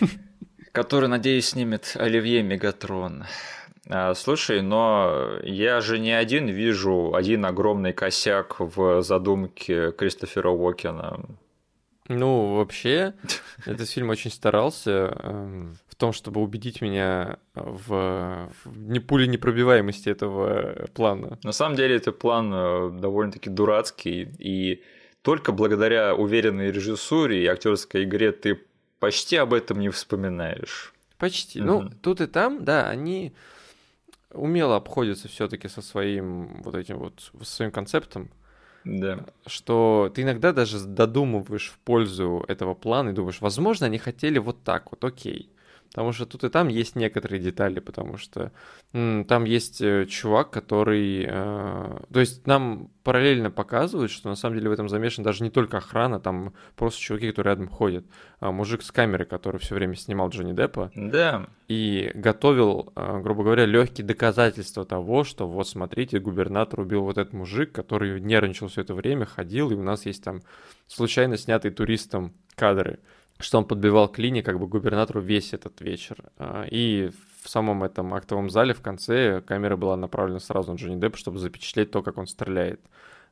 [0.72, 3.24] Который, надеюсь, снимет Оливье Мегатрон.
[3.88, 11.20] А, Слушай, но я же не один вижу один огромный косяк в задумке Кристофера Уокена.
[12.08, 13.14] Ну, вообще,
[13.66, 20.08] этот фильм очень старался эм, в том, чтобы убедить меня в, в не пули непробиваемости
[20.08, 21.38] этого плана.
[21.42, 24.82] На самом деле, это план э, довольно-таки дурацкий, и
[25.22, 28.60] только благодаря уверенной режиссуре и актерской игре ты
[28.98, 30.92] почти об этом не вспоминаешь.
[31.18, 31.60] Почти.
[31.60, 31.92] Ну, Мгм.
[32.02, 33.32] тут и там, да, они
[34.32, 38.30] умело обходится все-таки со своим вот этим вот со своим концептом.
[38.84, 39.24] Да.
[39.46, 44.64] Что ты иногда даже додумываешь в пользу этого плана и думаешь, возможно, они хотели вот
[44.64, 45.51] так вот, окей.
[45.92, 48.50] Потому что тут и там есть некоторые детали, потому что
[48.94, 51.26] м, там есть э, чувак, который...
[51.28, 55.50] Э, то есть нам параллельно показывают, что на самом деле в этом замешан даже не
[55.50, 58.06] только охрана, там просто чуваки, которые рядом ходят.
[58.40, 60.90] А мужик с камерой, который все время снимал Джонни Деппа.
[60.94, 61.46] Да.
[61.68, 67.34] И готовил, э, грубо говоря, легкие доказательства того, что вот смотрите, губернатор убил вот этот
[67.34, 70.40] мужик, который нервничал все это время, ходил, и у нас есть там
[70.86, 72.98] случайно снятые туристом кадры
[73.42, 76.16] что он подбивал клини как бы губернатору весь этот вечер.
[76.38, 77.10] А, и
[77.42, 81.38] в самом этом актовом зале в конце камера была направлена сразу на Джонни Деппа, чтобы
[81.38, 82.80] запечатлеть то, как он стреляет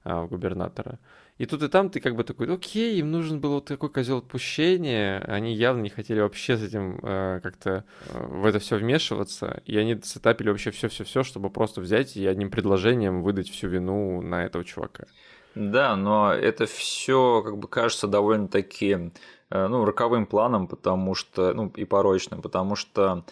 [0.04, 0.98] а, в губернатора.
[1.40, 4.18] И тут и там ты как бы такой, окей, им нужен был вот такой козел
[4.18, 9.62] отпущения, они явно не хотели вообще с этим э, как-то э, в это все вмешиваться,
[9.64, 14.44] и они сетапили вообще все-все-все, чтобы просто взять и одним предложением выдать всю вину на
[14.44, 15.04] этого чувака.
[15.54, 19.10] Да, но это все как бы кажется довольно-таки
[19.50, 23.24] ну, роковым планом, потому что, ну, и порочным, потому что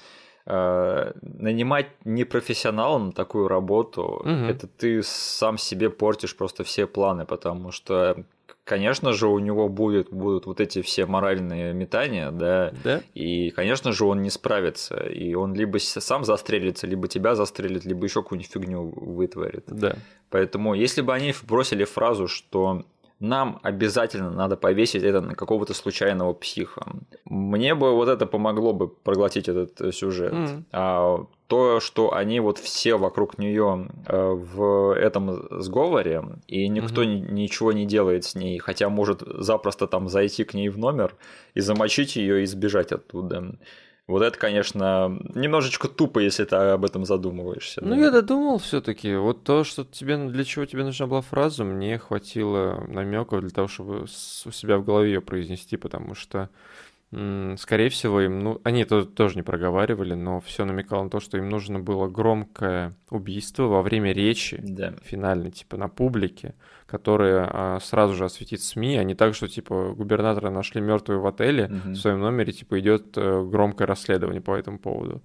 [0.47, 4.29] э, нанимать непрофессионала на такую работу, угу.
[4.29, 8.25] это ты сам себе портишь просто все планы, потому что
[8.69, 13.93] конечно же, у него будет, будут вот эти все моральные метания, да, да, и, конечно
[13.93, 18.53] же, он не справится, и он либо сам застрелится, либо тебя застрелит, либо еще какую-нибудь
[18.53, 19.65] фигню вытворит.
[19.67, 19.97] Да.
[20.29, 22.85] Поэтому, если бы они бросили фразу, что
[23.21, 26.87] нам обязательно надо повесить это на какого-то случайного психа.
[27.25, 30.33] Мне бы вот это помогло бы проглотить этот э, сюжет.
[30.33, 30.65] Mm.
[30.73, 37.33] А то, что они вот все вокруг нее э, в этом сговоре, и никто mm-hmm.
[37.33, 41.17] ничего не делает с ней, хотя может запросто там зайти к ней в номер
[41.55, 43.57] и замочить ее и сбежать оттуда.
[44.09, 47.83] Вот это, конечно, немножечко тупо, если ты об этом задумываешься.
[47.85, 47.97] Ну, да.
[47.97, 49.15] я додумал все-таки.
[49.15, 53.69] Вот то, что тебе для чего тебе нужна была фраза, мне хватило намеков для того,
[53.69, 56.49] чтобы у себя в голове ее произнести, потому что
[57.11, 61.39] Скорее всего, им, ну, они это тоже не проговаривали, но все намекало на то, что
[61.39, 64.93] им нужно было громкое убийство во время речи да.
[65.03, 69.95] финальной, типа на публике, которое а, сразу же осветит СМИ, а не так, что типа
[69.97, 71.93] губернатора нашли мертвую в отеле, угу.
[71.93, 75.23] в своем номере типа идет э, громкое расследование по этому поводу.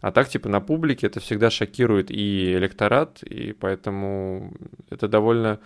[0.00, 4.52] А так, типа, на публике это всегда шокирует и электорат, и поэтому
[4.88, 5.60] это довольно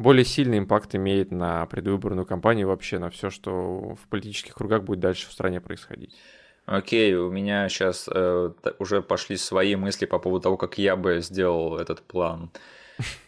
[0.00, 5.00] более сильный импакт имеет на предвыборную кампанию вообще на все, что в политических кругах будет
[5.00, 6.16] дальше в стране происходить.
[6.64, 11.20] Окей, у меня сейчас э, уже пошли свои мысли по поводу того, как я бы
[11.20, 12.50] сделал этот план.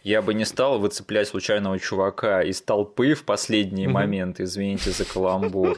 [0.03, 5.77] Я бы не стал выцеплять случайного чувака из толпы в последний момент, извините за каламбур,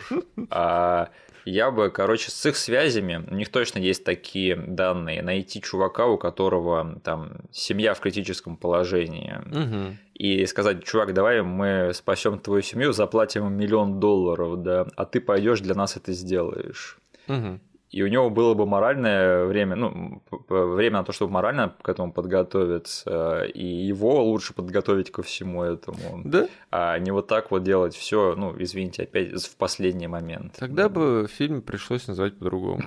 [0.50, 1.10] а
[1.46, 6.18] я бы, короче, с их связями, у них точно есть такие данные, найти чувака, у
[6.18, 9.98] которого там семья в критическом положении, угу.
[10.16, 15.60] И сказать, чувак, давай мы спасем твою семью, заплатим миллион долларов, да, а ты пойдешь
[15.60, 16.98] для нас это сделаешь.
[17.28, 17.60] Угу
[17.96, 22.12] и у него было бы моральное время, ну, время на то, чтобы морально к этому
[22.12, 26.22] подготовиться, и его лучше подготовить ко всему этому.
[26.26, 26.50] Да?
[26.72, 30.58] А не вот так вот делать все, ну, извините, опять в последний момент.
[30.60, 32.84] Тогда бы фильм пришлось назвать по-другому.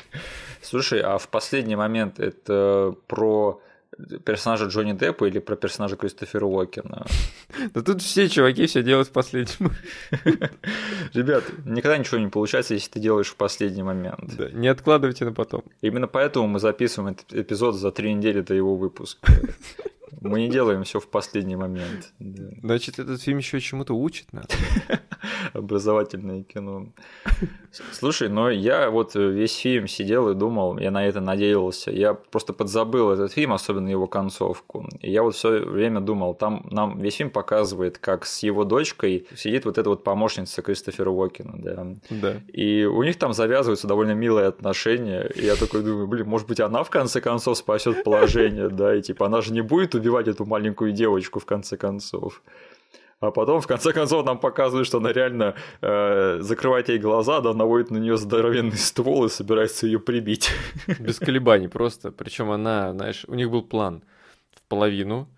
[0.62, 3.60] Слушай, а в последний момент это про
[4.24, 7.06] персонажа Джонни Деппа или про персонажа Кристофера Уокена?
[7.74, 9.54] Да тут все чуваки все делают в последний
[11.14, 14.36] Ребят, никогда ничего не получается, если ты делаешь в последний момент.
[14.36, 15.62] Да, не откладывайте на потом.
[15.80, 19.32] Именно поэтому мы записываем этот эпизод за три недели до его выпуска.
[20.24, 22.12] Мы не делаем все в последний момент.
[22.62, 24.48] Значит, этот фильм еще чему-то учит надо.
[25.52, 26.88] Образовательное кино.
[27.92, 31.90] Слушай, но я вот весь фильм сидел и думал, я на это надеялся.
[31.90, 34.88] Я просто подзабыл этот фильм, особенно его концовку.
[35.00, 39.26] И я вот все время думал, там нам весь фильм показывает, как с его дочкой
[39.36, 41.86] сидит вот эта вот помощница Кристофера Уокена, да.
[42.10, 42.40] Да.
[42.52, 45.30] И у них там завязываются довольно милые отношения.
[45.34, 49.02] И я такой думаю, блин, может быть, она в конце концов спасет положение, да, и
[49.02, 52.42] типа она же не будет убивать эту маленькую девочку в конце концов.
[53.20, 57.54] А потом, в конце концов, нам показывают, что она реально э, закрывает ей глаза, да,
[57.54, 60.50] наводит на нее здоровенный ствол и собирается ее прибить.
[60.98, 62.12] Без колебаний просто.
[62.12, 64.02] Причем она, знаешь, у них был план
[64.54, 65.28] в половину,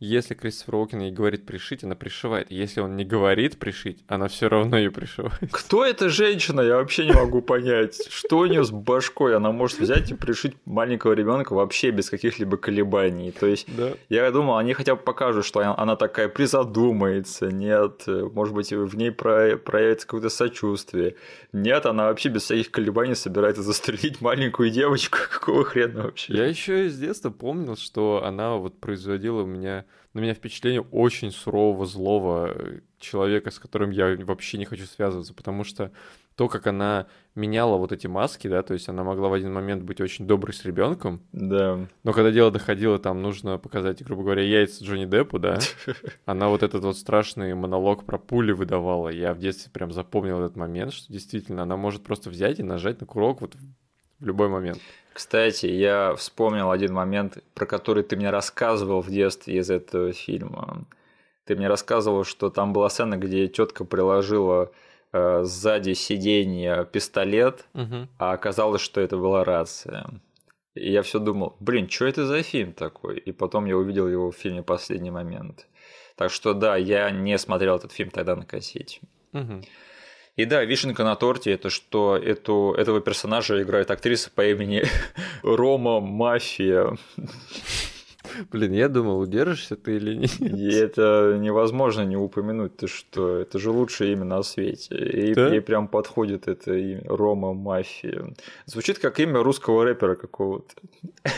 [0.00, 2.50] если Кристофер Уокен ей говорит пришить, она пришивает.
[2.50, 5.50] Если он не говорит пришить, она все равно ее пришивает.
[5.50, 6.60] Кто эта женщина?
[6.60, 8.06] Я вообще не могу понять.
[8.08, 9.34] Что у нее с башкой?
[9.34, 13.32] Она может взять и пришить маленького ребенка вообще без каких-либо колебаний.
[13.32, 13.94] То есть да.
[14.08, 17.48] я думал, они хотя бы покажут, что она такая призадумается.
[17.48, 21.16] Нет, может быть, в ней проявится какое-то сочувствие.
[21.52, 25.18] Нет, она вообще без всяких колебаний собирается застрелить маленькую девочку.
[25.30, 26.34] Какого хрена вообще?
[26.34, 29.86] Я еще из детства помнил, что она вот производила у меня
[30.18, 35.32] на меня впечатление очень сурового, злого э, человека, с которым я вообще не хочу связываться,
[35.32, 35.92] потому что
[36.34, 39.82] то, как она меняла вот эти маски, да, то есть она могла в один момент
[39.82, 41.86] быть очень доброй с ребенком, да.
[42.02, 45.58] но когда дело доходило, там нужно показать, грубо говоря, яйца Джонни Деппу, да,
[46.26, 49.08] она вот этот вот страшный монолог про пули выдавала.
[49.08, 53.00] Я в детстве прям запомнил этот момент, что действительно она может просто взять и нажать
[53.00, 53.54] на курок вот
[54.18, 54.80] в любой момент.
[55.12, 60.84] Кстати, я вспомнил один момент, про который ты мне рассказывал в детстве из этого фильма.
[61.44, 64.70] Ты мне рассказывал, что там была сцена, где тетка приложила
[65.12, 68.06] э, сзади сиденья пистолет, угу.
[68.18, 70.08] а оказалось, что это была рация.
[70.74, 73.18] И я все думал, блин, что это за фильм такой?
[73.18, 75.66] И потом я увидел его в фильме «Последний момент».
[76.16, 79.00] Так что да, я не смотрел этот фильм тогда на кассете.
[79.32, 79.62] Угу.
[80.38, 84.84] И да, вишенка на торте это что эту, этого персонажа играет актриса по имени
[85.42, 86.96] Рома Мафия.
[88.52, 90.40] Блин, я думал, удержишься ты или нет.
[90.40, 94.96] И это невозможно не упомянуть, ты что, это же лучшее имя на свете.
[94.96, 95.54] И, да?
[95.54, 98.34] и прям подходит это имя, Рома Мафия.
[98.66, 100.74] Звучит как имя русского рэпера какого-то.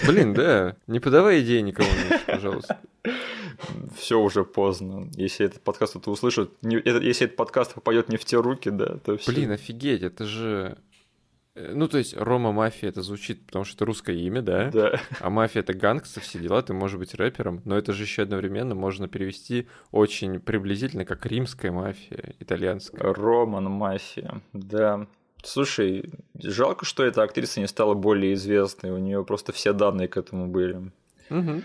[0.07, 1.88] Блин, да, не подавай идеи никому,
[2.26, 2.78] пожалуйста.
[3.97, 5.09] Все уже поздно.
[5.14, 8.97] Если этот подкаст кто-то услышит, не, если этот подкаст попадет не в те руки, да,
[9.05, 9.32] то все.
[9.32, 10.78] Блин, офигеть, это же
[11.55, 14.70] ну, то есть Рома Мафия это звучит, потому что это русское имя, да?
[14.70, 15.01] Да.
[15.20, 18.74] А мафия это гангстер, все дела, ты можешь быть рэпером, но это же еще одновременно
[18.74, 23.12] можно перевести очень приблизительно как римская мафия, итальянская.
[23.12, 25.07] Роман Мафия, да.
[25.42, 30.16] Слушай, жалко, что эта актриса не стала более известной, у нее просто все данные к
[30.16, 30.92] этому были.
[31.30, 31.62] Угу.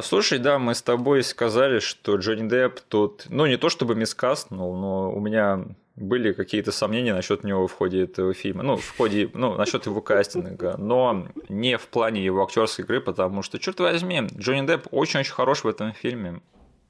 [0.00, 4.50] Слушай, да, мы с тобой сказали, что Джонни Депп тут, ну не то чтобы мискаст,
[4.50, 5.64] но, но у меня
[5.96, 10.00] были какие-то сомнения насчет него в ходе этого фильма, ну, в ходе, ну, насчет его
[10.00, 15.32] кастинга, но не в плане его актерской игры, потому что, черт возьми, Джонни Депп очень-очень
[15.32, 16.40] хорош в этом фильме.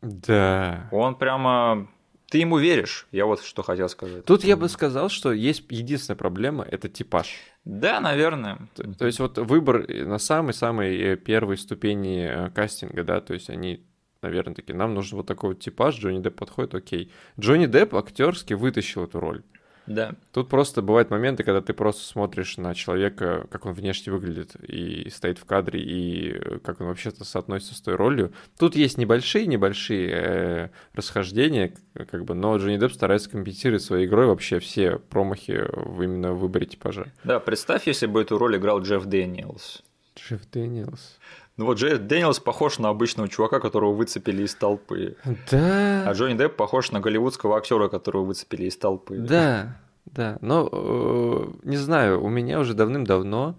[0.01, 0.89] Да.
[0.91, 1.89] Он прямо
[2.31, 4.25] ты ему веришь, я вот что хотел сказать.
[4.25, 7.37] Тут я бы сказал, что есть единственная проблема– это типаж.
[7.65, 8.59] Да, наверное.
[8.75, 13.51] То, то есть вот выбор на самой-самой э, первой ступени э, кастинга, да, то есть
[13.51, 13.85] они
[14.25, 17.13] наверное, такие, нам нужен вот такой вот типаж, Джонни Депп подходит, окей.
[17.39, 19.43] Джонни Депп актерски вытащил эту роль.
[19.87, 20.15] Да.
[20.33, 25.11] Тут просто бывают моменты, когда ты просто смотришь на человека, как он внешне выглядит, и
[25.11, 28.33] стоит в кадре, и э, как он вообще-то соотносится с той ролью.
[28.59, 31.75] Тут есть небольшие-небольшие э, расхождения,
[32.11, 36.39] как бы, но Джонни Депп старается компенсировать своей игрой вообще все промахи в именно в
[36.39, 37.13] выборе типажа.
[37.23, 39.83] Да, представь, если бы эту роль играл Джефф Дэниелс.
[40.17, 41.19] Джефф Дэниелс.
[41.57, 45.17] Ну вот Джефф Дэниелс похож на обычного чувака, которого выцепили из толпы.
[45.51, 46.05] Да.
[46.07, 49.19] А Джонни Депп похож на голливудского актера, которого выцепили из толпы.
[49.19, 49.77] Да,
[50.07, 50.37] да.
[50.41, 53.57] Но э, не знаю, у меня уже давным-давно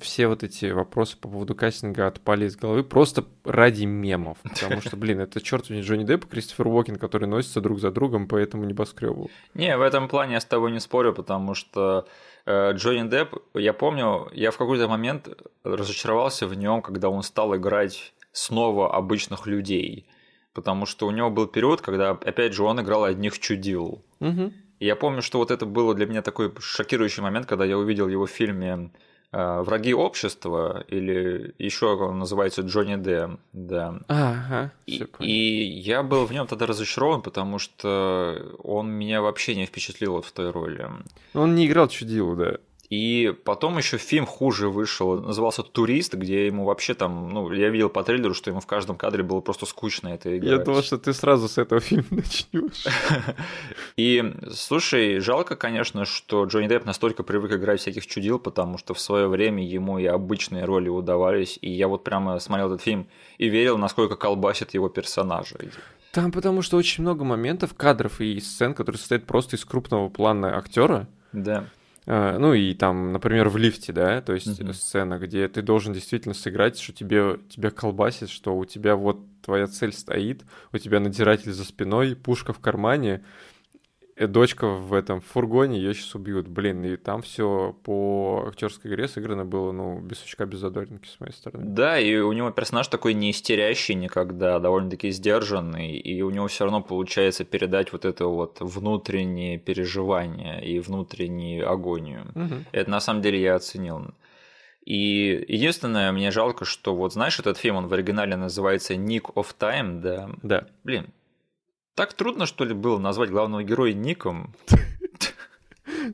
[0.00, 4.38] все вот эти вопросы по поводу кастинга отпали из головы просто ради мемов.
[4.42, 7.90] Потому что, блин, это черт не Джонни Депп и Кристофер Уокен, которые носятся друг за
[7.90, 9.30] другом по этому небоскребу.
[9.54, 12.06] Не, в этом плане я с тобой не спорю, потому что
[12.46, 15.28] Э, Джонни Депп, я помню, я в какой-то момент
[15.64, 20.06] разочаровался в нем, когда он стал играть снова обычных людей.
[20.52, 24.04] Потому что у него был период, когда, опять же, он играл одних чудил.
[24.20, 24.52] Угу.
[24.80, 28.08] И я помню, что вот это было для меня такой шокирующий момент, когда я увидел
[28.08, 28.90] его в фильме
[29.32, 33.36] враги общества, или еще он называется Джонни Д.
[33.52, 34.00] Да.
[34.08, 34.72] Ага.
[34.86, 40.12] И, и я был в нем тогда разочарован, потому что он меня вообще не впечатлил
[40.12, 40.88] вот в той роли.
[41.34, 42.56] Он не играл чудилу, да.
[42.90, 47.88] И потом еще фильм хуже вышел, назывался «Турист», где ему вообще там, ну, я видел
[47.88, 50.58] по трейлеру, что ему в каждом кадре было просто скучно это играть.
[50.58, 52.86] Я думал, что ты сразу с этого фильма начнешь.
[53.96, 58.98] И, слушай, жалко, конечно, что Джонни Депп настолько привык играть всяких чудил, потому что в
[58.98, 63.06] свое время ему и обычные роли удавались, и я вот прямо смотрел этот фильм
[63.38, 65.56] и верил, насколько колбасит его персонажа.
[66.10, 70.58] Там потому что очень много моментов, кадров и сцен, которые состоят просто из крупного плана
[70.58, 71.06] актера.
[71.32, 71.66] Да.
[72.06, 74.72] А, ну и там, например, в лифте, да, то есть mm-hmm.
[74.72, 79.66] сцена, где ты должен действительно сыграть, что тебе тебя колбасит, что у тебя вот твоя
[79.66, 83.22] цель стоит, у тебя надзиратель за спиной, пушка в кармане.
[84.20, 86.46] Э, дочка в этом фургоне, ее сейчас убьют.
[86.46, 91.18] Блин, и там все по актерской игре сыграно было, ну, без сучка, без задоринки с
[91.20, 91.64] моей стороны.
[91.66, 96.64] Да, и у него персонаж такой не истерящий никогда, довольно-таки сдержанный, и у него все
[96.64, 102.26] равно получается передать вот это вот внутреннее переживание и внутреннюю агонию.
[102.34, 102.54] Угу.
[102.72, 104.14] Это на самом деле я оценил.
[104.84, 109.48] И единственное, мне жалко, что вот знаешь, этот фильм, он в оригинале называется Nick of
[109.58, 110.30] Time, да?
[110.42, 110.66] Да.
[110.84, 111.08] Блин,
[111.94, 114.54] так трудно, что ли, было назвать главного героя Ником?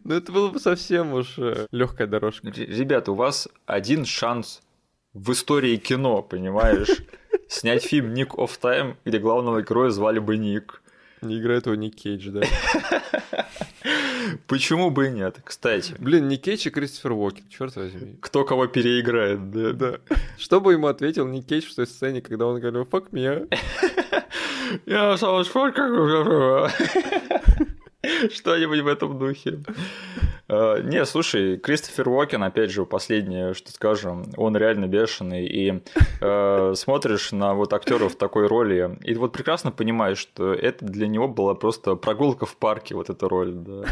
[0.05, 2.49] Ну это было бы совсем уж э, легкая дорожка.
[2.49, 4.61] Ребята, у вас один шанс
[5.13, 7.03] в истории кино, понимаешь?
[7.49, 10.83] Снять фильм Ник of Time, где главного героя звали бы Ник.
[11.23, 12.43] Не играет его Ник Кейдж, да?
[14.47, 15.95] Почему бы и нет, кстати?
[15.99, 18.17] Блин, Ник Кейдж и Кристофер Уокен, черт возьми.
[18.21, 19.73] Кто кого переиграет, да?
[19.73, 19.99] Да.
[20.37, 22.87] Что бы ему ответил Ник Кейдж в той сцене, когда он говорил
[24.67, 25.45] «fuck me», Я сам
[28.33, 29.61] Что-нибудь в этом духе.
[30.49, 35.83] А, не, слушай, Кристофер Уокен, опять же, последнее, что скажем, он реально бешеный, и
[36.21, 41.09] э, смотришь на вот актера в такой роли, и вот прекрасно понимаешь, что это для
[41.09, 43.85] него была просто прогулка в парке, вот эта роль, да.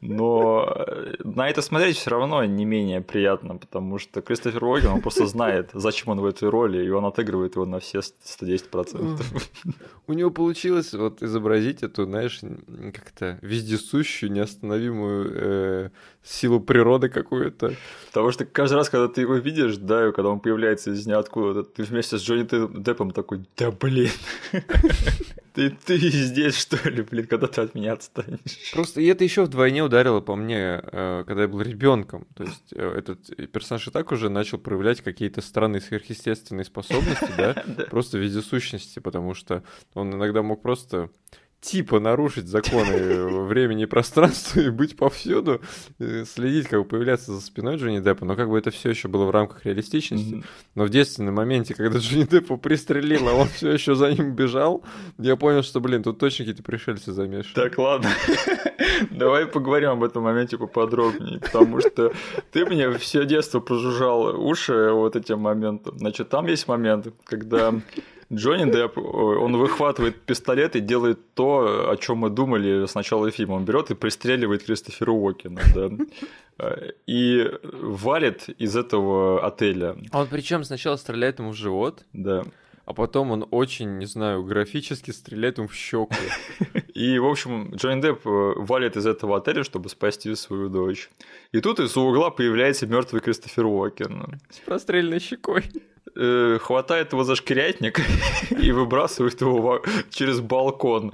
[0.00, 5.00] Но э, на это смотреть все равно не менее приятно, потому что Кристофер Уокен, он
[5.02, 9.22] просто знает, зачем он в этой роли, и он отыгрывает его на все 110%.
[10.08, 12.40] У него получилось вот изобразить эту, знаешь,
[12.92, 15.90] как-то вездесущую, неостановимую э,
[16.22, 17.74] силу природы какую-то.
[18.08, 21.62] Потому что каждый раз, когда ты его видишь, да, и когда он появляется из ниоткуда,
[21.62, 22.46] ты вместе с Джонни
[22.82, 24.10] Деппом такой, да блин,
[25.54, 28.72] ты, ты здесь, что ли, блин, когда ты от меня отстанешь?
[28.72, 32.26] Просто и это еще вдвойне ударило по мне, э, когда я был ребенком.
[32.34, 37.54] То есть э, этот персонаж и так уже начал проявлять какие-то странные сверхъестественные способности, да,
[37.90, 39.62] просто вездесущности, потому что
[39.94, 41.10] он иногда мог просто
[41.60, 45.60] типа нарушить законы времени и пространства и быть повсюду,
[45.98, 49.08] э, следить, как бы появляться за спиной Джонни Деппа, но как бы это все еще
[49.08, 50.34] было в рамках реалистичности.
[50.34, 50.44] Mm-hmm.
[50.74, 54.84] Но в действенном моменте, когда Джонни Деппа пристрелил, а он все еще за ним бежал,
[55.18, 57.54] я понял, что, блин, тут точно какие-то пришельцы замешаны.
[57.54, 58.10] Так, ладно.
[59.10, 62.12] Давай поговорим об этом моменте поподробнее, потому что
[62.52, 65.98] ты мне все детство прожужжал уши вот этим моментом.
[65.98, 67.74] Значит, там есть момент, когда
[68.32, 73.54] Джонни Депп, он выхватывает пистолет и делает то, о чем мы думали с начала фильма.
[73.54, 79.96] Он берет и пристреливает Кристофера Уокена, да, и валит из этого отеля.
[80.10, 82.44] А он причем сначала стреляет ему в живот, да.
[82.86, 86.14] А потом он очень, не знаю, графически стреляет ему в щеку.
[86.94, 91.10] И, в общем, Джонни Депп валит из этого отеля, чтобы спасти свою дочь.
[91.50, 94.40] И тут из угла появляется мертвый Кристофер Уокен.
[94.50, 95.64] С простреленной щекой
[96.14, 98.00] э, хватает его за шкирятник
[98.50, 101.12] и выбрасывает его через балкон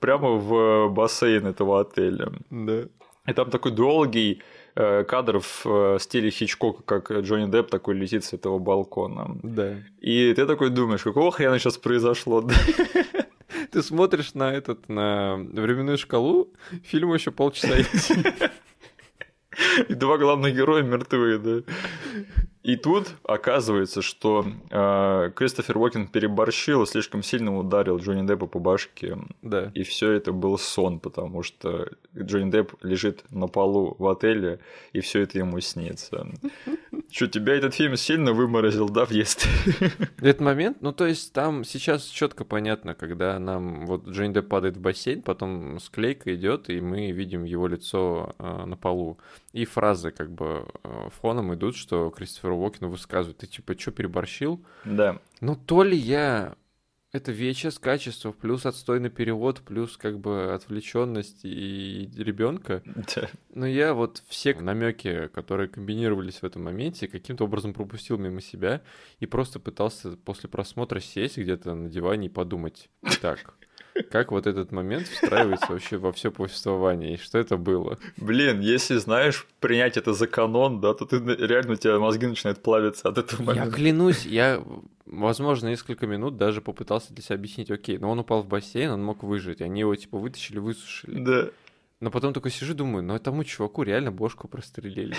[0.00, 2.32] прямо в бассейн этого отеля.
[2.50, 2.84] Да.
[3.26, 4.42] И там такой долгий
[4.74, 9.38] э, кадр в э, стиле Хичкока, как Джонни Депп такой летит с этого балкона.
[9.42, 9.74] Да.
[10.00, 12.48] И ты такой думаешь, какого хрена сейчас произошло?
[13.70, 16.52] Ты смотришь на этот, на временную шкалу,
[16.84, 18.12] фильму еще полчаса есть.
[19.88, 21.72] И два главных героя мертвые, да.
[22.64, 28.58] И тут оказывается, что э, Кристофер Уокен переборщил и слишком сильно ударил Джонни Деппа по
[28.58, 29.18] башке.
[29.42, 29.70] Да.
[29.74, 34.60] И все это был сон, потому что Джонни Депп лежит на полу в отеле,
[34.94, 36.26] и все это ему снится.
[37.10, 39.46] Что, тебя этот фильм сильно выморозил, да, въезд?
[40.16, 44.78] Этот момент, ну то есть там сейчас четко понятно, когда нам вот Джонни Депп падает
[44.78, 49.18] в бассейн, потом склейка идет, и мы видим его лицо э, на полу.
[49.52, 52.10] И фразы как бы э, фоном идут, что
[52.54, 53.38] Кристоферу Уокену высказывают.
[53.38, 54.64] Ты типа, что переборщил?
[54.84, 55.20] Да.
[55.40, 56.54] Ну, то ли я
[57.12, 62.82] это VHS качество, плюс отстойный перевод, плюс как бы отвлеченность и ребенка.
[63.14, 63.28] Да.
[63.54, 68.82] Но я вот все намеки, которые комбинировались в этом моменте, каким-то образом пропустил мимо себя
[69.20, 72.90] и просто пытался после просмотра сесть где-то на диване и подумать.
[73.20, 73.54] Так,
[74.10, 77.98] как вот этот момент встраивается вообще во все повествование, и что это было?
[78.16, 82.62] Блин, если знаешь принять это за канон, да, то ты реально у тебя мозги начинают
[82.62, 83.68] плавиться от этого момента.
[83.68, 84.62] Я клянусь, я,
[85.06, 89.04] возможно, несколько минут даже попытался для себя объяснить, окей, но он упал в бассейн, он
[89.04, 91.18] мог выжить, они его типа вытащили, высушили.
[91.18, 91.50] Да.
[92.00, 95.16] Но потом такой сижу, думаю, ну этому чуваку реально бошку прострелили.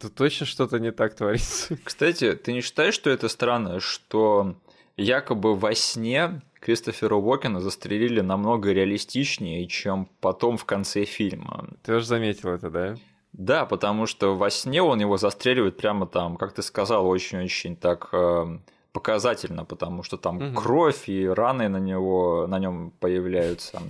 [0.00, 1.78] Тут точно что-то не так творится.
[1.82, 4.56] Кстати, ты не считаешь, что это странно, что
[4.96, 11.68] якобы во сне Кристофера Уокена застрелили намного реалистичнее, чем потом в конце фильма.
[11.82, 12.96] Ты уже заметил это, да?
[13.32, 18.08] Да, потому что во сне он его застреливает прямо там, как ты сказал, очень-очень так
[18.12, 18.58] э,
[18.92, 20.54] показательно, потому что там угу.
[20.54, 23.82] кровь и раны на него, на нем появляются.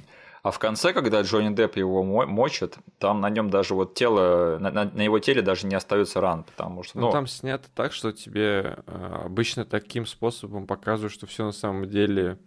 [0.42, 4.70] А в конце, когда Джонни Депп его мочит, там на нем даже вот тело, на,
[4.70, 6.98] на его теле даже не остается ран, потому что...
[6.98, 11.52] Ну, ну там снято так, что тебе э, обычно таким способом показывают, что все на
[11.52, 12.38] самом деле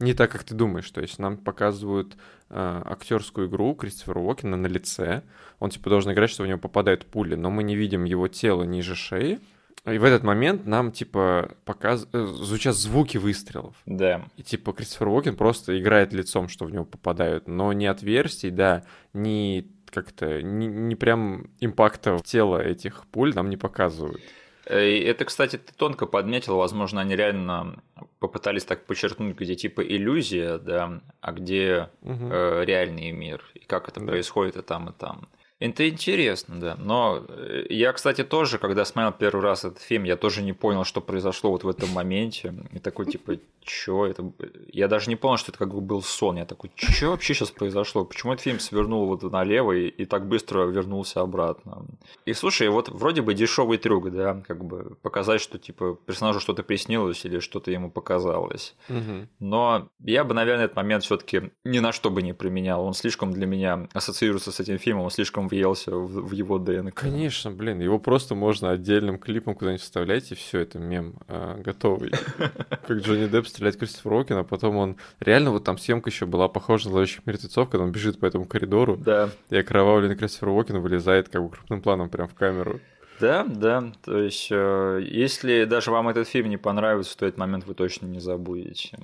[0.00, 0.90] не так, как ты думаешь.
[0.90, 2.16] То есть нам показывают
[2.50, 5.22] э, актерскую игру Кристофера Уокена на лице.
[5.58, 8.62] Он типа должен играть, что в него попадают пули, но мы не видим его тело
[8.62, 9.40] ниже шеи.
[9.84, 12.06] И в этот момент нам, типа, показ...
[12.12, 13.74] Э, звучат звуки выстрелов.
[13.86, 14.24] Да.
[14.36, 17.48] И, типа, Кристофер Уокен просто играет лицом, что в него попадают.
[17.48, 18.84] Но не отверстий, да,
[19.14, 24.20] ни как-то, не, не прям импакта в тело этих пуль нам не показывают.
[24.68, 27.82] Э, и это, кстати, ты тонко подметил, возможно, они реально
[28.18, 32.28] попытались так подчеркнуть, где типа иллюзия, да, а где угу.
[32.30, 34.06] э, реальный мир, и как это да.
[34.06, 35.26] происходит и там, и там.
[35.60, 36.76] Это интересно, да.
[36.78, 40.84] Но э, я, кстати, тоже, когда смотрел первый раз этот фильм, я тоже не понял,
[40.84, 42.54] что произошло вот в этом моменте.
[42.72, 44.32] И такой, типа, чё это?
[44.72, 46.36] Я даже не понял, что это как бы был сон.
[46.36, 48.04] Я такой, что вообще сейчас произошло?
[48.04, 51.86] Почему этот фильм свернул вот налево и, и так быстро вернулся обратно?
[52.24, 56.62] И слушай, вот вроде бы дешевый трюк, да, как бы показать, что типа персонажу что-то
[56.62, 58.76] приснилось или что-то ему показалось.
[58.88, 59.28] Угу.
[59.40, 62.84] Но я бы, наверное, этот момент все-таки ни на что бы не применял.
[62.84, 66.94] Он слишком для меня ассоциируется с этим фильмом, он слишком въелся в, в его ДНК.
[66.94, 72.12] Конечно, блин, его просто можно отдельным клипом куда-нибудь вставлять, и все, это мем а, готовый.
[72.86, 74.96] Как Джонни Депп стрелять Кристофер Уокен, а потом он...
[75.20, 78.44] Реально вот там съемка еще была похожа на «Зловещих мертвецов», когда он бежит по этому
[78.44, 79.30] коридору, да.
[79.50, 82.80] и окровавленный Кристофер Уокен вылезает как бы крупным планом прям в камеру.
[83.20, 83.92] Да, да.
[84.04, 88.06] То есть, э, если даже вам этот фильм не понравится, то этот момент вы точно
[88.06, 88.96] не забудете.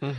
[0.00, 0.14] Угу.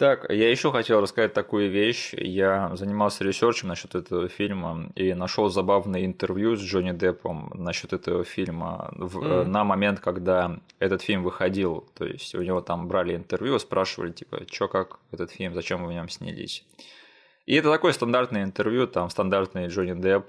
[0.00, 2.14] Так, я еще хотел рассказать такую вещь.
[2.14, 8.24] Я занимался ресерчем насчет этого фильма и нашел забавное интервью с Джонни Деппом насчет этого
[8.24, 9.44] фильма в, mm.
[9.44, 11.86] на момент, когда этот фильм выходил.
[11.98, 15.90] То есть у него там брали интервью, спрашивали, типа, что как этот фильм, зачем вы
[15.90, 16.64] в нем снялись.
[17.44, 20.24] И это такое стандартное интервью, там стандартный Джонни Депп.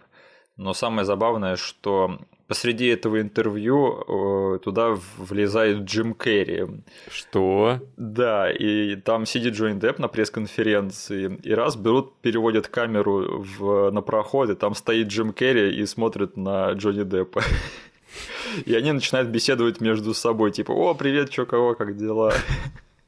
[0.57, 2.19] Но самое забавное, что
[2.51, 6.67] посреди этого интервью э, туда влезает Джим Керри.
[7.09, 7.79] Что?
[7.95, 14.01] Да, и там сидит Джонни Депп на пресс-конференции, и раз берут, переводят камеру в, на
[14.01, 17.41] проход, и там стоит Джим Керри и смотрит на Джонни Деппа.
[18.65, 22.33] И они начинают беседовать между собой, типа, о, привет, чё, кого, как дела?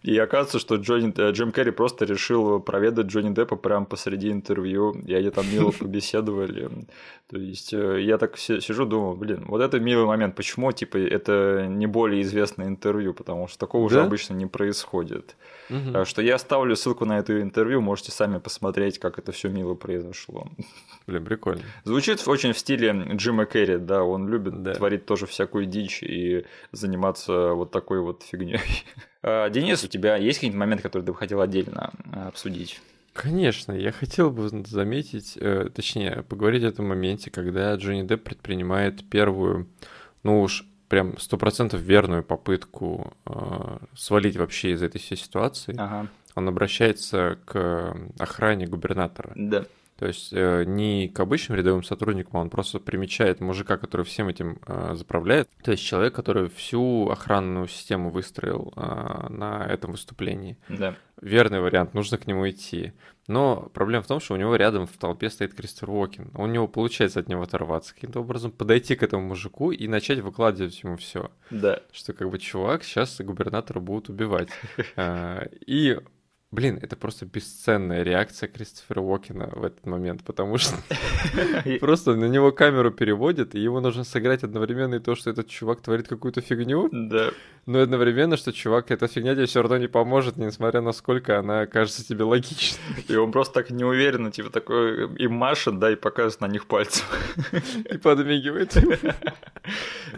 [0.04, 4.92] И оказывается, что Джонни, э, Джим Керри просто решил проведать Джонни Деппа прямо посреди интервью,
[4.92, 6.70] и они там мило побеседовали.
[7.30, 10.36] То есть э, я так сижу, думаю, блин, вот это милый момент.
[10.36, 13.14] Почему, типа, это не более известное интервью?
[13.14, 13.96] Потому что такого да?
[13.96, 15.38] уже обычно не происходит.
[15.70, 15.94] Угу.
[15.94, 19.74] Так что я оставлю ссылку на это интервью, можете сами посмотреть, как это все мило
[19.74, 20.48] произошло.
[21.08, 21.62] Блин, прикольно.
[21.86, 24.74] Звучит очень в стиле Джима Керри, да, он любит да.
[24.74, 28.60] творить тоже всякую дичь и заниматься вот такой вот фигней.
[29.24, 32.82] А, Денис, у тебя есть какие-нибудь моменты, которые ты бы хотел отдельно а, обсудить?
[33.14, 39.08] Конечно, я хотел бы заметить, э, точнее, поговорить о этом моменте, когда Джонни Депп предпринимает
[39.08, 39.70] первую,
[40.24, 45.76] ну уж прям сто процентов верную попытку э, свалить вообще из этой всей ситуации.
[45.78, 46.08] Ага.
[46.36, 49.32] Он обращается к охране губернатора.
[49.36, 49.66] Да.
[49.98, 54.60] То есть э, не к обычным рядовым сотрудникам, он просто примечает мужика, который всем этим
[54.66, 55.50] э, заправляет.
[55.64, 60.58] То есть человек, который всю охранную систему выстроил э, на этом выступлении.
[60.68, 60.96] Да.
[61.22, 62.94] Верный вариант, нужно к нему идти.
[63.28, 66.32] Но проблема в том, что у него рядом в толпе стоит Кристер Уокин.
[66.34, 70.84] У него получается от него оторваться, каким-то образом подойти к этому мужику и начать выкладывать
[70.84, 71.32] ему все.
[71.50, 71.80] Да.
[71.94, 74.50] Что как бы чувак сейчас губернатора будут убивать.
[74.98, 76.00] А, и
[76.54, 80.76] Блин, это просто бесценная реакция Кристофера Уокена в этот момент, потому что
[81.80, 85.82] просто на него камеру переводят, и ему нужно сыграть одновременно и то, что этот чувак
[85.82, 87.32] творит какую-то фигню, да.
[87.66, 91.66] но одновременно, что чувак, эта фигня тебе все равно не поможет, несмотря на сколько она
[91.66, 92.78] кажется тебе логичной.
[93.08, 97.08] И он просто так неуверенно, типа такой, и машет, да, и показывает на них пальцем.
[97.90, 98.78] И подмигивает.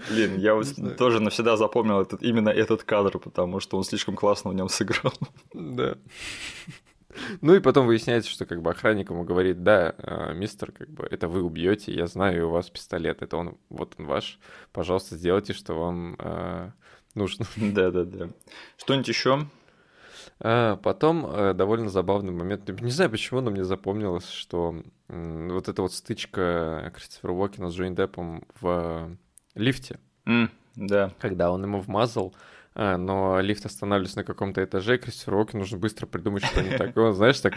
[0.09, 0.67] Блин, я вот
[0.97, 5.13] тоже навсегда запомнил этот, именно этот кадр, потому что он слишком классно в нем сыграл.
[5.53, 5.95] Да.
[7.41, 11.07] Ну и потом выясняется, что как бы охранник ему говорит, да, а, мистер, как бы
[11.09, 14.37] это вы убьете, я знаю, у вас пистолет, это он, вот он ваш,
[14.73, 16.71] пожалуйста, сделайте, что вам э,
[17.13, 17.45] нужно.
[17.55, 18.29] Да, да, да.
[18.77, 19.47] Что-нибудь еще?
[20.39, 22.67] А, потом э, довольно забавный момент.
[22.81, 27.75] Не знаю почему, но мне запомнилось, что э, вот эта вот стычка Кристофера Уокена с
[27.75, 29.17] Джонни Деппом в
[29.55, 29.99] лифте.
[30.27, 31.13] Mm, да.
[31.19, 32.35] Когда он ему вмазал
[32.75, 36.95] но лифт останавливается на каком-то этаже, Кристофер Уокен нужно быстро придумать, что не так.
[36.95, 37.53] И он, знаешь, так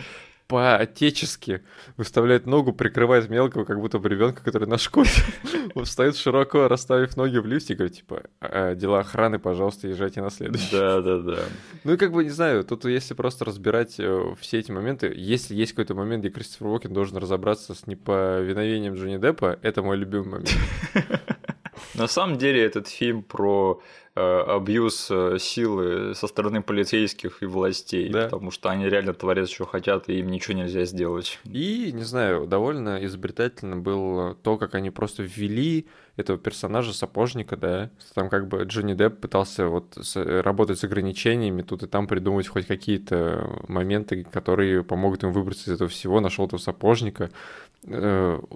[0.48, 1.62] по-отечески
[1.98, 5.10] выставляет ногу, прикрывает мелкого, как будто бы ребенка, который на школе
[5.84, 10.72] встает широко, расставив ноги в лифте, говорит, типа, «А, дела охраны, пожалуйста, езжайте на следующий.
[10.72, 11.38] Да, да, да.
[11.84, 15.54] Ну и как бы, не знаю, тут если просто разбирать э, все эти моменты, если
[15.54, 20.28] есть какой-то момент, где Кристофер Уокен должен разобраться с неповиновением Джонни Деппа, это мой любимый
[20.28, 20.56] момент.
[21.94, 23.82] На самом деле этот фильм про
[24.18, 28.24] абьюз э, силы со стороны полицейских и властей, Да.
[28.24, 31.38] потому что они реально творят, что хотят, и им ничего нельзя сделать.
[31.44, 37.90] И, не знаю, довольно изобретательно было то, как они просто ввели этого персонажа сапожника, да.
[38.14, 42.48] Там как бы Джонни Депп пытался вот с- работать с ограничениями, тут и там придумать
[42.48, 46.20] хоть какие-то моменты, которые помогут им выбраться из этого всего.
[46.20, 47.28] Нашел этого сапожника, э,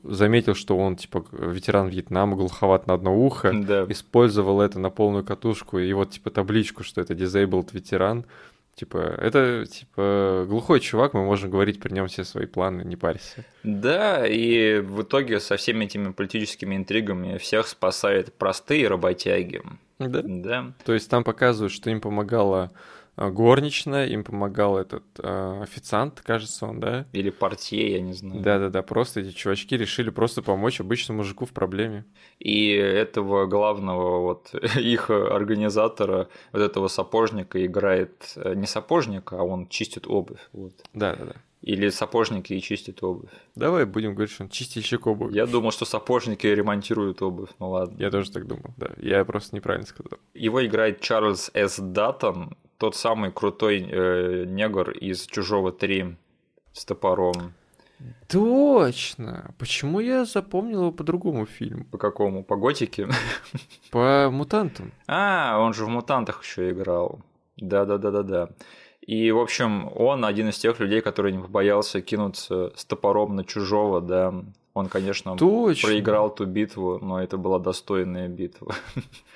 [0.05, 3.87] заметил, что он типа ветеран Вьетнама, глуховат на одно ухо, Да.
[3.89, 8.25] использовал это на полную катушку, и вот типа табличку, что это disabled ветеран.
[8.75, 13.45] Типа, это, типа, глухой чувак, мы можем говорить при нем все свои планы, не парься.
[13.63, 19.61] Да, и в итоге со всеми этими политическими интригами всех спасает простые работяги.
[19.99, 20.23] Да.
[20.25, 20.73] Да.
[20.87, 22.71] То есть там показывают, что им помогала
[23.17, 27.07] горничная, им помогал этот а, официант, кажется он, да?
[27.13, 28.43] Или портье, я не знаю.
[28.43, 32.05] Да-да-да, просто эти чувачки решили просто помочь обычному мужику в проблеме.
[32.39, 39.69] И этого главного вот их организатора, вот этого сапожника играет э, не сапожник, а он
[39.69, 40.41] чистит обувь.
[40.53, 40.73] Вот.
[40.95, 41.35] Да-да-да.
[41.63, 43.31] Или сапожники и чистят обувь.
[43.55, 45.37] Давай будем говорить, что он чистильщик обуви.
[45.37, 47.51] Я думал, что сапожники ремонтируют обувь.
[47.61, 47.97] Ну ладно.
[47.99, 48.91] Я тоже так думал, да.
[48.97, 50.19] Я просто неправильно сказал.
[50.35, 51.79] Его играет Чарльз С.
[51.79, 56.17] Даттон, тот самый крутой э, негр из «Чужого 3»
[56.73, 57.53] с топором.
[58.29, 59.55] Точно!
[59.57, 61.85] Почему я запомнил его по другому фильму?
[61.85, 62.43] По какому?
[62.43, 63.09] По готике?
[63.93, 64.91] По мутантам.
[65.07, 67.21] А, он же в «Мутантах» еще играл.
[67.57, 68.49] Да-да-да-да-да.
[69.01, 73.45] И, в общем, он один из тех людей, который не побоялся кинуться с топором на
[73.45, 74.35] чужого, да.
[74.75, 75.89] Он, конечно, Точно.
[75.89, 78.75] проиграл ту битву, но это была достойная битва.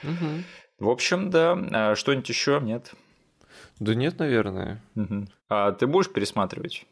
[0.02, 0.42] Мгм.
[0.80, 1.56] В общем, да.
[1.70, 2.60] А Что-нибудь еще?
[2.60, 2.92] Нет.
[3.78, 4.82] Да нет, наверное.
[5.48, 6.86] А ты будешь пересматривать?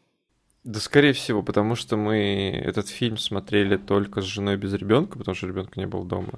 [0.63, 5.35] Да, скорее всего, потому что мы этот фильм смотрели только с женой без ребенка, потому
[5.35, 6.33] что ребенка не было дома.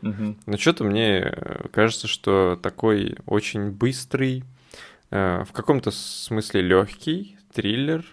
[0.46, 4.44] Но что-то мне э, кажется, что такой очень быстрый,
[5.12, 8.06] э, в каком-то смысле легкий триллер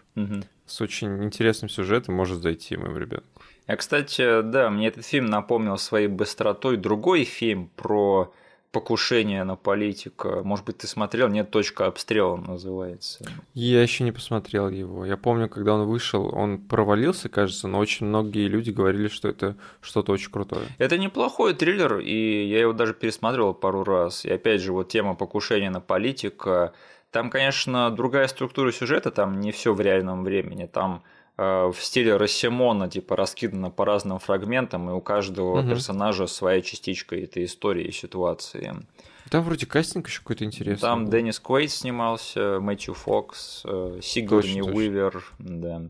[0.66, 3.42] с очень интересным сюжетом может зайти моему ребенку.
[3.66, 8.32] А, кстати, да, мне этот фильм напомнил своей быстротой другой фильм про
[8.74, 10.42] покушение на политика.
[10.42, 11.28] Может быть, ты смотрел?
[11.28, 13.24] Нет, точка обстрела называется.
[13.54, 15.06] Я еще не посмотрел его.
[15.06, 19.56] Я помню, когда он вышел, он провалился, кажется, но очень многие люди говорили, что это
[19.80, 20.66] что-то очень крутое.
[20.78, 24.24] Это неплохой триллер, и я его даже пересматривал пару раз.
[24.24, 26.72] И опять же, вот тема покушения на политика.
[27.12, 30.66] Там, конечно, другая структура сюжета, там не все в реальном времени.
[30.66, 31.04] Там
[31.36, 35.70] в стиле Рассимона, типа, раскидано по разным фрагментам, и у каждого Мгм.
[35.70, 38.74] персонажа своя частичка этой истории и ситуации.
[39.30, 40.80] Там вроде кастинг еще какой-то интересный.
[40.80, 41.12] Там был.
[41.12, 44.60] Деннис Куэйт снимался, Мэтью Фокс, э, Сигурни.
[44.62, 45.82] Уивер, да.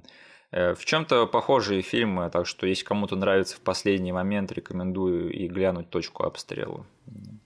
[0.50, 5.48] Э, В чем-то похожие фильмы, так что если кому-то нравится в последний момент, рекомендую и
[5.48, 6.86] глянуть точку обстрела.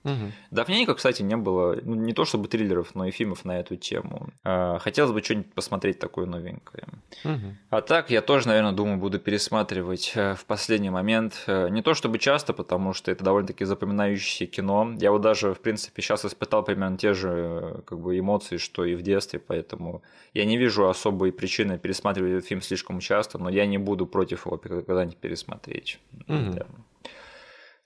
[0.05, 0.33] Мгм.
[0.51, 4.29] Давненько, кстати, не было, ну, не то чтобы триллеров, но и фильмов на эту тему.
[4.45, 6.85] Э, Хотелось бы что-нибудь посмотреть такое новенькое.
[7.25, 7.59] Мгм.
[7.71, 11.45] А так, я тоже, наверное, думаю, буду пересматривать э, в последний момент.
[11.47, 14.95] Э, Не то чтобы часто, потому что это довольно-таки запоминающееся кино.
[14.99, 18.85] Я вот даже, в принципе, сейчас испытал примерно те же э, как бы, эмоции, что
[18.85, 20.03] и в детстве, поэтому
[20.33, 24.47] я не вижу особой причины пересматривать этот фильм слишком часто, но я не буду против
[24.47, 25.99] его когда-нибудь пересмотреть.
[26.29, 26.55] Мгм.
[26.55, 26.67] Да.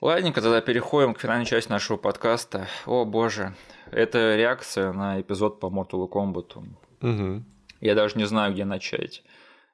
[0.02, 2.66] Ладненько, тогда переходим к финальной части нашего подкаста.
[2.86, 3.54] О боже,
[3.92, 6.60] это реакция на эпизод по Mortal Kombat.
[7.02, 7.44] Мгм.
[7.80, 9.22] Я даже не знаю, где начать.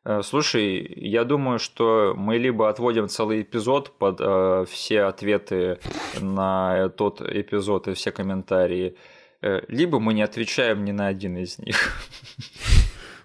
[0.04, 5.78] Э, Слушай, я думаю, что мы либо отводим целый эпизод под э, все ответы
[6.20, 8.98] на тот эпизод и все комментарии,
[9.40, 12.02] э, либо мы не отвечаем ни на один из них.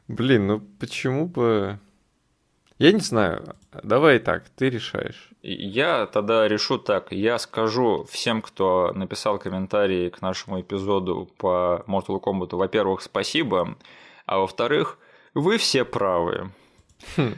[0.08, 1.82] Блин, ну почему бы...
[2.78, 3.56] Я не знаю.
[3.84, 5.30] Давай так, ты решаешь.
[5.42, 7.12] Я тогда решу так.
[7.12, 13.76] Я скажу всем, кто написал комментарии к нашему эпизоду по Mortal Kombat, во-первых, спасибо,
[14.26, 14.98] а во-вторых,
[15.34, 16.52] вы все правы.
[17.18, 17.36] Хм.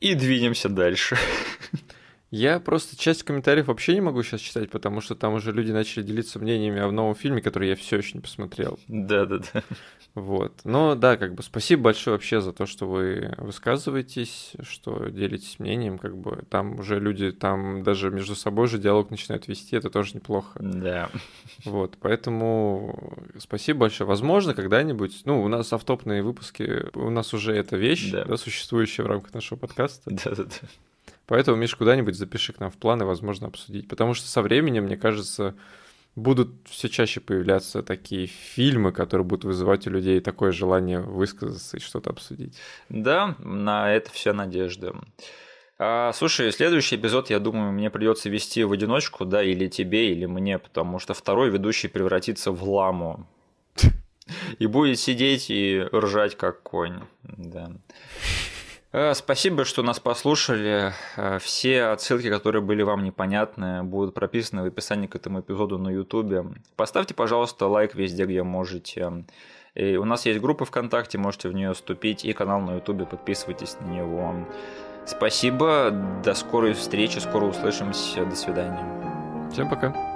[0.00, 1.16] И двинемся дальше.
[2.30, 6.02] Я просто часть комментариев вообще не могу сейчас читать, потому что там уже люди начали
[6.02, 8.78] делиться мнениями о новом фильме, который я все еще не посмотрел.
[8.88, 9.62] Да-да-да.
[10.14, 10.60] Вот.
[10.64, 15.98] Но да, как бы спасибо большое вообще за то, что вы высказываетесь, что делитесь мнением,
[15.98, 20.14] как бы там уже люди там даже между собой же диалог начинают вести, это тоже
[20.14, 20.58] неплохо.
[20.60, 21.10] Да.
[21.64, 24.08] Вот, поэтому спасибо большое.
[24.08, 29.04] Возможно, когда-нибудь, ну, у нас автопные выпуски, у нас уже эта вещь, да, да существующая
[29.04, 30.10] в рамках нашего подкаста.
[30.10, 30.68] Да-да-да.
[31.26, 33.88] Поэтому, Миш, куда-нибудь запиши к нам в планы, возможно, обсудить.
[33.88, 35.56] Потому что со временем, мне кажется,
[36.14, 41.80] будут все чаще появляться такие фильмы, которые будут вызывать у людей такое желание высказаться и
[41.80, 42.56] что-то обсудить.
[42.88, 44.94] Да, на это вся надежда.
[45.78, 50.24] А, слушай, следующий эпизод, я думаю, мне придется вести в одиночку, да, или тебе, или
[50.24, 53.28] мне, потому что второй ведущий превратится в ламу.
[54.58, 57.00] И будет сидеть и ржать как конь.
[57.22, 57.70] Да.
[58.96, 60.94] Э, спасибо, что нас послушали.
[61.18, 65.90] Э, все отсылки, которые были вам непонятны, будут прописаны в описании к этому эпизоду на
[65.90, 66.56] YouTube.
[66.76, 69.26] Поставьте, пожалуйста, лайк везде, где можете.
[69.74, 73.76] И у нас есть группа ВКонтакте, можете в нее вступить, и канал на YouTube, подписывайтесь
[73.82, 74.34] на него.
[75.04, 75.90] Спасибо,
[76.24, 79.50] до скорой встречи, скоро услышимся, до свидания.
[79.52, 80.15] Всем пока.